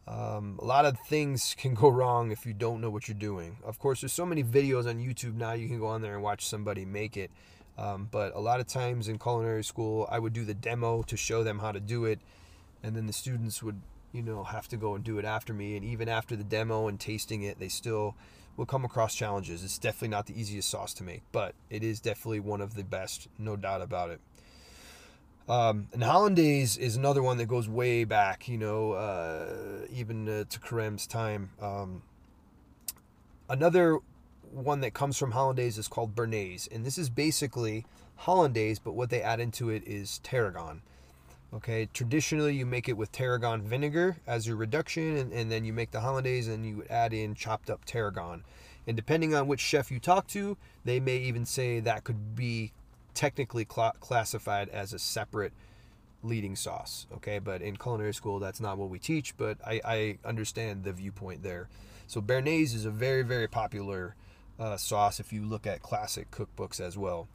Um, 0.07 0.59
a 0.61 0.65
lot 0.65 0.85
of 0.85 0.99
things 1.07 1.55
can 1.57 1.73
go 1.73 1.89
wrong 1.89 2.31
if 2.31 2.45
you 2.45 2.53
don't 2.53 2.81
know 2.81 2.89
what 2.89 3.07
you're 3.07 3.15
doing. 3.15 3.57
Of 3.63 3.79
course, 3.79 4.01
there's 4.01 4.13
so 4.13 4.25
many 4.25 4.43
videos 4.43 4.87
on 4.87 4.97
YouTube 4.99 5.35
now 5.35 5.53
you 5.53 5.67
can 5.67 5.79
go 5.79 5.87
on 5.87 6.01
there 6.01 6.13
and 6.13 6.23
watch 6.23 6.45
somebody 6.45 6.85
make 6.85 7.17
it. 7.17 7.31
Um, 7.77 8.07
but 8.11 8.35
a 8.35 8.39
lot 8.39 8.59
of 8.59 8.67
times 8.67 9.07
in 9.07 9.17
culinary 9.17 9.63
school, 9.63 10.07
I 10.11 10.19
would 10.19 10.33
do 10.33 10.45
the 10.45 10.53
demo 10.53 11.01
to 11.03 11.17
show 11.17 11.43
them 11.43 11.59
how 11.59 11.71
to 11.71 11.79
do 11.79 12.05
it, 12.05 12.19
and 12.83 12.95
then 12.95 13.07
the 13.07 13.13
students 13.13 13.63
would, 13.63 13.81
you 14.11 14.21
know, 14.21 14.43
have 14.43 14.67
to 14.67 14.77
go 14.77 14.93
and 14.93 15.03
do 15.03 15.17
it 15.17 15.25
after 15.25 15.53
me. 15.53 15.75
And 15.75 15.83
even 15.83 16.07
after 16.07 16.35
the 16.35 16.43
demo 16.43 16.87
and 16.87 16.99
tasting 16.99 17.41
it, 17.41 17.59
they 17.59 17.69
still 17.69 18.15
will 18.57 18.67
come 18.67 18.85
across 18.85 19.15
challenges. 19.15 19.63
It's 19.63 19.79
definitely 19.79 20.09
not 20.09 20.27
the 20.27 20.39
easiest 20.39 20.69
sauce 20.69 20.93
to 20.95 21.03
make, 21.03 21.23
but 21.31 21.55
it 21.71 21.83
is 21.83 21.99
definitely 21.99 22.41
one 22.41 22.61
of 22.61 22.75
the 22.75 22.83
best, 22.83 23.27
no 23.39 23.55
doubt 23.55 23.81
about 23.81 24.11
it. 24.11 24.21
Um, 25.47 25.87
and 25.91 26.01
hollandaise 26.03 26.77
is 26.77 26.95
another 26.95 27.21
one 27.21 27.37
that 27.37 27.47
goes 27.47 27.67
way 27.67 28.05
back, 28.05 28.47
you 28.47 28.57
know, 28.57 28.93
uh, 28.93 29.85
even 29.91 30.27
uh, 30.29 30.45
to 30.49 30.59
Carême's 30.59 31.05
time. 31.05 31.51
Um, 31.61 32.01
another 33.49 33.99
one 34.51 34.79
that 34.81 34.93
comes 34.93 35.17
from 35.17 35.31
hollandaise 35.31 35.77
is 35.77 35.87
called 35.87 36.15
Béarnaise, 36.15 36.73
and 36.73 36.85
this 36.85 36.97
is 36.97 37.09
basically 37.09 37.85
hollandaise, 38.15 38.79
but 38.79 38.93
what 38.93 39.09
they 39.09 39.21
add 39.21 39.39
into 39.41 39.69
it 39.69 39.83
is 39.85 40.19
tarragon. 40.19 40.81
Okay, 41.53 41.87
traditionally 41.93 42.55
you 42.55 42.65
make 42.65 42.87
it 42.87 42.97
with 42.97 43.11
tarragon 43.11 43.61
vinegar 43.61 44.17
as 44.25 44.47
your 44.47 44.55
reduction, 44.55 45.17
and, 45.17 45.33
and 45.33 45.51
then 45.51 45.65
you 45.65 45.73
make 45.73 45.91
the 45.91 45.99
hollandaise 45.99 46.47
and 46.47 46.65
you 46.65 46.83
add 46.89 47.13
in 47.13 47.35
chopped 47.35 47.69
up 47.69 47.83
tarragon. 47.85 48.43
And 48.87 48.95
depending 48.95 49.35
on 49.35 49.47
which 49.47 49.59
chef 49.59 49.91
you 49.91 49.99
talk 49.99 50.27
to, 50.29 50.57
they 50.83 50.99
may 50.99 51.17
even 51.17 51.45
say 51.45 51.79
that 51.81 52.03
could 52.03 52.35
be 52.35 52.71
technically 53.13 53.67
cl- 53.69 53.95
classified 53.99 54.69
as 54.69 54.93
a 54.93 54.99
separate 54.99 55.53
leading 56.23 56.55
sauce. 56.55 57.05
Okay, 57.15 57.39
but 57.39 57.61
in 57.61 57.77
culinary 57.77 58.13
school, 58.13 58.39
that's 58.39 58.59
not 58.59 58.77
what 58.77 58.89
we 58.89 58.99
teach, 58.99 59.35
but 59.37 59.57
I, 59.65 59.81
I 59.85 60.17
understand 60.25 60.83
the 60.83 60.93
viewpoint 60.93 61.43
there. 61.43 61.67
So, 62.07 62.21
Béarnaise 62.21 62.73
is 62.75 62.85
a 62.85 62.91
very, 62.91 63.23
very 63.23 63.47
popular 63.47 64.15
uh, 64.59 64.77
sauce 64.77 65.19
if 65.19 65.33
you 65.33 65.43
look 65.43 65.67
at 65.67 65.81
classic 65.81 66.31
cookbooks 66.31 66.79
as 66.79 66.97
well. 66.97 67.27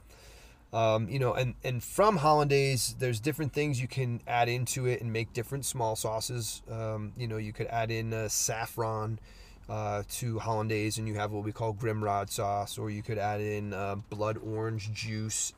Um, 0.71 1.09
you 1.09 1.17
know, 1.17 1.33
and, 1.33 1.55
and 1.63 1.83
from 1.83 2.17
hollandaise, 2.17 2.95
there's 2.99 3.19
different 3.19 3.53
things 3.53 3.81
you 3.81 3.87
can 3.87 4.21
add 4.27 4.47
into 4.49 4.85
it 4.85 5.01
and 5.01 5.11
make 5.11 5.33
different 5.33 5.65
small 5.65 5.95
sauces. 5.95 6.61
Um, 6.69 7.13
you 7.17 7.27
know, 7.27 7.37
you 7.37 7.53
could 7.53 7.67
add 7.67 7.89
in 7.89 8.13
uh, 8.13 8.27
saffron 8.27 9.19
uh, 9.67 10.03
to 10.09 10.37
hollandaise, 10.39 10.99
and 10.99 11.07
you 11.07 11.15
have 11.15 11.31
what 11.31 11.43
we 11.43 11.51
call 11.51 11.73
grimrod 11.73 12.29
sauce, 12.29 12.77
or 12.77 12.91
you 12.91 13.01
could 13.01 13.17
add 13.17 13.41
in 13.41 13.73
uh, 13.73 13.95
blood 14.09 14.37
orange 14.37 14.91
juice 14.91 15.53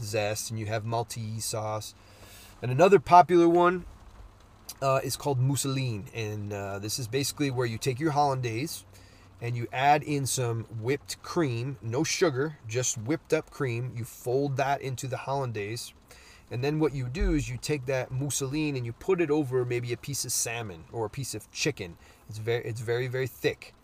zest, 0.00 0.50
and 0.50 0.58
you 0.58 0.66
have 0.66 0.84
Maltese 0.84 1.44
sauce. 1.44 1.94
And 2.60 2.70
another 2.70 2.98
popular 2.98 3.48
one 3.48 3.84
uh, 4.82 5.00
is 5.02 5.16
called 5.16 5.40
mousseline, 5.40 6.04
and 6.14 6.52
uh, 6.52 6.78
this 6.78 6.98
is 6.98 7.08
basically 7.08 7.50
where 7.50 7.66
you 7.66 7.78
take 7.78 8.00
your 8.00 8.12
hollandaise 8.12 8.84
and 9.40 9.56
you 9.56 9.68
add 9.72 10.02
in 10.02 10.26
some 10.26 10.64
whipped 10.80 11.22
cream, 11.22 11.76
no 11.80 12.02
sugar, 12.02 12.58
just 12.66 12.98
whipped 12.98 13.32
up 13.32 13.50
cream. 13.50 13.92
You 13.96 14.04
fold 14.04 14.56
that 14.56 14.80
into 14.80 15.06
the 15.06 15.16
hollandaise. 15.16 15.92
And 16.50 16.64
then 16.64 16.80
what 16.80 16.94
you 16.94 17.08
do 17.08 17.34
is 17.34 17.48
you 17.48 17.58
take 17.58 17.86
that 17.86 18.10
mousseline 18.10 18.76
and 18.76 18.86
you 18.86 18.92
put 18.92 19.20
it 19.20 19.30
over 19.30 19.64
maybe 19.64 19.92
a 19.92 19.96
piece 19.96 20.24
of 20.24 20.32
salmon 20.32 20.84
or 20.92 21.06
a 21.06 21.10
piece 21.10 21.34
of 21.34 21.50
chicken. 21.52 21.96
It's 22.28 22.38
very 22.38 22.64
it's 22.64 22.80
very 22.80 23.06
very 23.06 23.26
thick, 23.26 23.74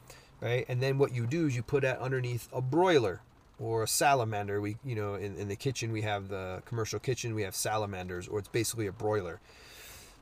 right? 0.41 0.65
And 0.69 0.83
then 0.83 0.99
what 0.99 1.15
you 1.15 1.27
do 1.27 1.47
is 1.47 1.55
you 1.55 1.63
put 1.63 1.83
that 1.83 2.01
underneath 2.01 2.49
a 2.53 2.63
broiler 2.63 3.21
or 3.59 3.83
a 3.83 3.89
salamander. 3.89 4.61
We 4.61 4.77
you 4.85 4.95
know 4.95 5.15
in, 5.15 5.37
in 5.37 5.49
the 5.49 5.57
kitchen 5.57 5.93
we 5.93 6.03
have 6.03 6.29
the 6.29 6.63
commercial 6.65 6.99
kitchen 6.99 7.35
we 7.35 7.43
have 7.43 7.55
salamanders 7.55 8.29
or 8.29 8.39
it's 8.39 8.49
basically 8.49 8.87
a 8.87 8.93
broiler. 8.93 9.41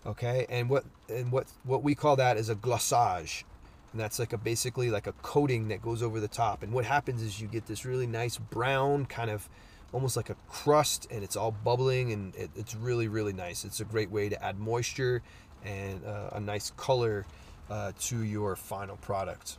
Okay, 0.04 0.46
and 0.48 0.68
what 0.68 0.84
and 1.08 1.30
what 1.30 1.46
what 1.64 1.82
we 1.82 1.94
call 1.94 2.16
that 2.16 2.36
is 2.36 2.48
a 2.48 2.54
glaçage 2.54 3.44
and 3.92 4.00
that's 4.00 4.18
like 4.18 4.32
a 4.32 4.38
basically 4.38 4.90
like 4.90 5.06
a 5.06 5.12
coating 5.22 5.68
that 5.68 5.82
goes 5.82 6.02
over 6.02 6.18
the 6.18 6.28
top 6.28 6.62
and 6.62 6.72
what 6.72 6.84
happens 6.84 7.22
is 7.22 7.40
you 7.40 7.46
get 7.46 7.66
this 7.66 7.84
really 7.84 8.06
nice 8.06 8.38
brown 8.38 9.06
kind 9.06 9.30
of 9.30 9.48
almost 9.92 10.16
like 10.16 10.30
a 10.30 10.36
crust 10.48 11.06
and 11.10 11.22
it's 11.22 11.36
all 11.36 11.52
bubbling 11.52 12.12
and 12.12 12.34
it, 12.34 12.50
it's 12.56 12.74
really 12.74 13.08
really 13.08 13.32
nice 13.32 13.64
it's 13.64 13.80
a 13.80 13.84
great 13.84 14.10
way 14.10 14.28
to 14.28 14.42
add 14.42 14.58
moisture 14.58 15.22
and 15.64 16.04
uh, 16.04 16.30
a 16.32 16.40
nice 16.40 16.72
color 16.76 17.26
uh, 17.70 17.92
to 18.00 18.22
your 18.22 18.56
final 18.56 18.96
product 18.96 19.58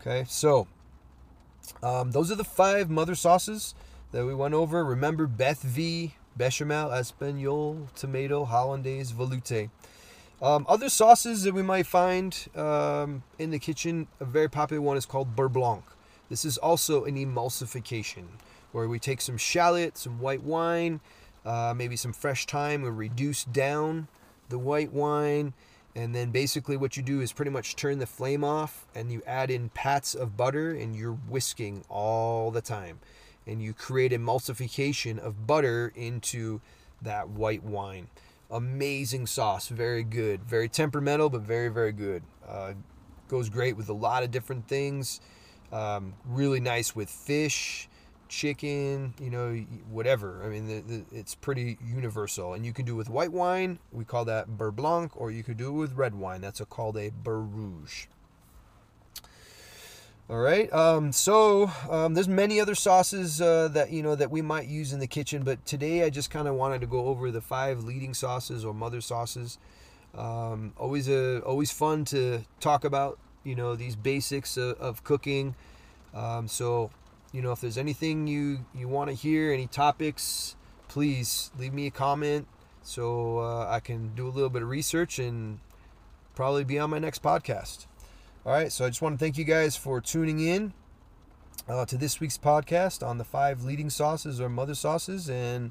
okay 0.00 0.24
so 0.26 0.66
um, 1.82 2.12
those 2.12 2.30
are 2.30 2.36
the 2.36 2.44
five 2.44 2.90
mother 2.90 3.14
sauces 3.14 3.74
that 4.12 4.26
we 4.26 4.34
went 4.34 4.54
over. 4.54 4.84
Remember 4.84 5.26
beth 5.26 5.62
v 5.62 6.14
bechamel 6.36 6.88
espagnole 6.90 7.92
tomato 7.94 8.44
hollandaise 8.44 9.12
veloute 9.12 9.68
um, 10.42 10.66
other 10.68 10.88
sauces 10.88 11.44
that 11.44 11.54
we 11.54 11.62
might 11.62 11.86
find 11.86 12.48
um, 12.56 13.22
in 13.38 13.50
the 13.50 13.60
kitchen, 13.60 14.08
a 14.18 14.24
very 14.24 14.50
popular 14.50 14.82
one 14.82 14.96
is 14.96 15.06
called 15.06 15.36
beurre 15.36 15.48
blanc. 15.48 15.84
This 16.28 16.44
is 16.44 16.58
also 16.58 17.04
an 17.04 17.14
emulsification 17.14 18.24
where 18.72 18.88
we 18.88 18.98
take 18.98 19.20
some 19.20 19.36
shallot, 19.36 19.96
some 19.96 20.18
white 20.18 20.42
wine, 20.42 21.00
uh, 21.46 21.74
maybe 21.76 21.94
some 21.94 22.12
fresh 22.12 22.44
thyme, 22.46 22.82
we 22.82 22.90
reduce 22.90 23.44
down 23.44 24.08
the 24.48 24.58
white 24.58 24.92
wine, 24.92 25.52
and 25.94 26.14
then 26.14 26.30
basically 26.30 26.76
what 26.76 26.96
you 26.96 27.02
do 27.02 27.20
is 27.20 27.32
pretty 27.32 27.50
much 27.50 27.76
turn 27.76 27.98
the 27.98 28.06
flame 28.06 28.44
off 28.44 28.86
and 28.94 29.12
you 29.12 29.22
add 29.26 29.50
in 29.50 29.68
pats 29.70 30.14
of 30.14 30.36
butter 30.36 30.70
and 30.70 30.96
you're 30.96 31.12
whisking 31.12 31.84
all 31.88 32.50
the 32.50 32.62
time. 32.62 32.98
And 33.46 33.60
you 33.60 33.74
create 33.74 34.12
emulsification 34.12 35.18
of 35.18 35.46
butter 35.46 35.92
into 35.96 36.60
that 37.02 37.28
white 37.28 37.64
wine 37.64 38.06
amazing 38.52 39.26
sauce. 39.26 39.68
Very 39.68 40.04
good. 40.04 40.44
Very 40.44 40.68
temperamental, 40.68 41.30
but 41.30 41.40
very, 41.40 41.68
very 41.68 41.92
good. 41.92 42.22
Uh, 42.46 42.74
goes 43.26 43.48
great 43.48 43.76
with 43.76 43.88
a 43.88 43.94
lot 43.94 44.22
of 44.22 44.30
different 44.30 44.68
things. 44.68 45.20
Um, 45.72 46.14
really 46.26 46.60
nice 46.60 46.94
with 46.94 47.08
fish, 47.08 47.88
chicken, 48.32 49.12
you 49.20 49.30
know, 49.30 49.54
whatever. 49.90 50.42
I 50.42 50.48
mean, 50.48 50.66
the, 50.66 50.80
the, 50.80 51.04
it's 51.12 51.34
pretty 51.34 51.78
universal. 51.86 52.54
And 52.54 52.64
you 52.64 52.72
can 52.72 52.86
do 52.86 52.94
it 52.94 52.96
with 52.96 53.10
white 53.10 53.30
wine. 53.30 53.78
We 53.92 54.04
call 54.04 54.24
that 54.24 54.56
beurre 54.56 54.74
blanc, 54.74 55.12
or 55.14 55.30
you 55.30 55.44
could 55.44 55.58
do 55.58 55.68
it 55.68 55.78
with 55.78 55.92
red 55.92 56.14
wine. 56.14 56.40
That's 56.40 56.60
a, 56.60 56.64
called 56.64 56.96
a 56.96 57.10
beurre 57.10 57.42
rouge. 57.42 58.06
All 60.30 60.38
right. 60.38 60.72
Um, 60.72 61.12
so 61.12 61.70
um, 61.90 62.14
there's 62.14 62.28
many 62.28 62.58
other 62.58 62.74
sauces 62.74 63.42
uh, 63.42 63.68
that 63.68 63.90
you 63.90 64.02
know 64.02 64.14
that 64.14 64.30
we 64.30 64.40
might 64.40 64.66
use 64.66 64.94
in 64.94 64.98
the 65.00 65.06
kitchen, 65.06 65.42
but 65.42 65.64
today 65.66 66.04
I 66.04 66.10
just 66.10 66.30
kind 66.30 66.48
of 66.48 66.54
wanted 66.54 66.80
to 66.80 66.86
go 66.86 67.06
over 67.06 67.30
the 67.30 67.42
five 67.42 67.84
leading 67.84 68.14
sauces 68.14 68.64
or 68.64 68.72
mother 68.72 69.02
sauces. 69.02 69.58
Um, 70.16 70.72
always 70.78 71.08
a 71.08 71.40
always 71.40 71.70
fun 71.70 72.06
to 72.06 72.44
talk 72.60 72.84
about 72.84 73.18
you 73.44 73.54
know 73.54 73.76
these 73.76 73.94
basics 73.94 74.56
of, 74.56 74.80
of 74.80 75.04
cooking. 75.04 75.54
Um, 76.14 76.48
so 76.48 76.90
you 77.32 77.42
know 77.42 77.52
if 77.52 77.60
there's 77.60 77.78
anything 77.78 78.26
you 78.26 78.64
you 78.74 78.88
want 78.88 79.10
to 79.10 79.14
hear, 79.14 79.52
any 79.52 79.66
topics, 79.66 80.56
please 80.88 81.50
leave 81.58 81.72
me 81.72 81.86
a 81.86 81.90
comment 81.90 82.46
so 82.82 83.38
uh, 83.38 83.66
I 83.68 83.80
can 83.80 84.14
do 84.14 84.26
a 84.26 84.30
little 84.30 84.50
bit 84.50 84.62
of 84.62 84.68
research 84.68 85.18
and 85.18 85.60
probably 86.34 86.64
be 86.64 86.78
on 86.78 86.90
my 86.90 86.98
next 86.98 87.22
podcast. 87.22 87.86
All 88.44 88.52
right, 88.52 88.72
so 88.72 88.84
I 88.84 88.88
just 88.88 89.00
want 89.00 89.18
to 89.18 89.24
thank 89.24 89.38
you 89.38 89.44
guys 89.44 89.76
for 89.76 90.00
tuning 90.00 90.40
in 90.40 90.72
uh, 91.68 91.86
to 91.86 91.96
this 91.96 92.18
week's 92.20 92.38
podcast 92.38 93.06
on 93.06 93.18
the 93.18 93.24
five 93.24 93.64
leading 93.64 93.88
sauces 93.88 94.40
or 94.40 94.48
mother 94.48 94.74
sauces, 94.74 95.30
and 95.30 95.70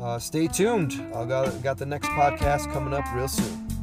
uh, 0.00 0.18
stay 0.18 0.48
tuned. 0.48 0.92
I 1.14 1.24
got 1.24 1.62
got 1.62 1.78
the 1.78 1.86
next 1.86 2.08
podcast 2.08 2.72
coming 2.72 2.92
up 2.92 3.04
real 3.14 3.28
soon. 3.28 3.75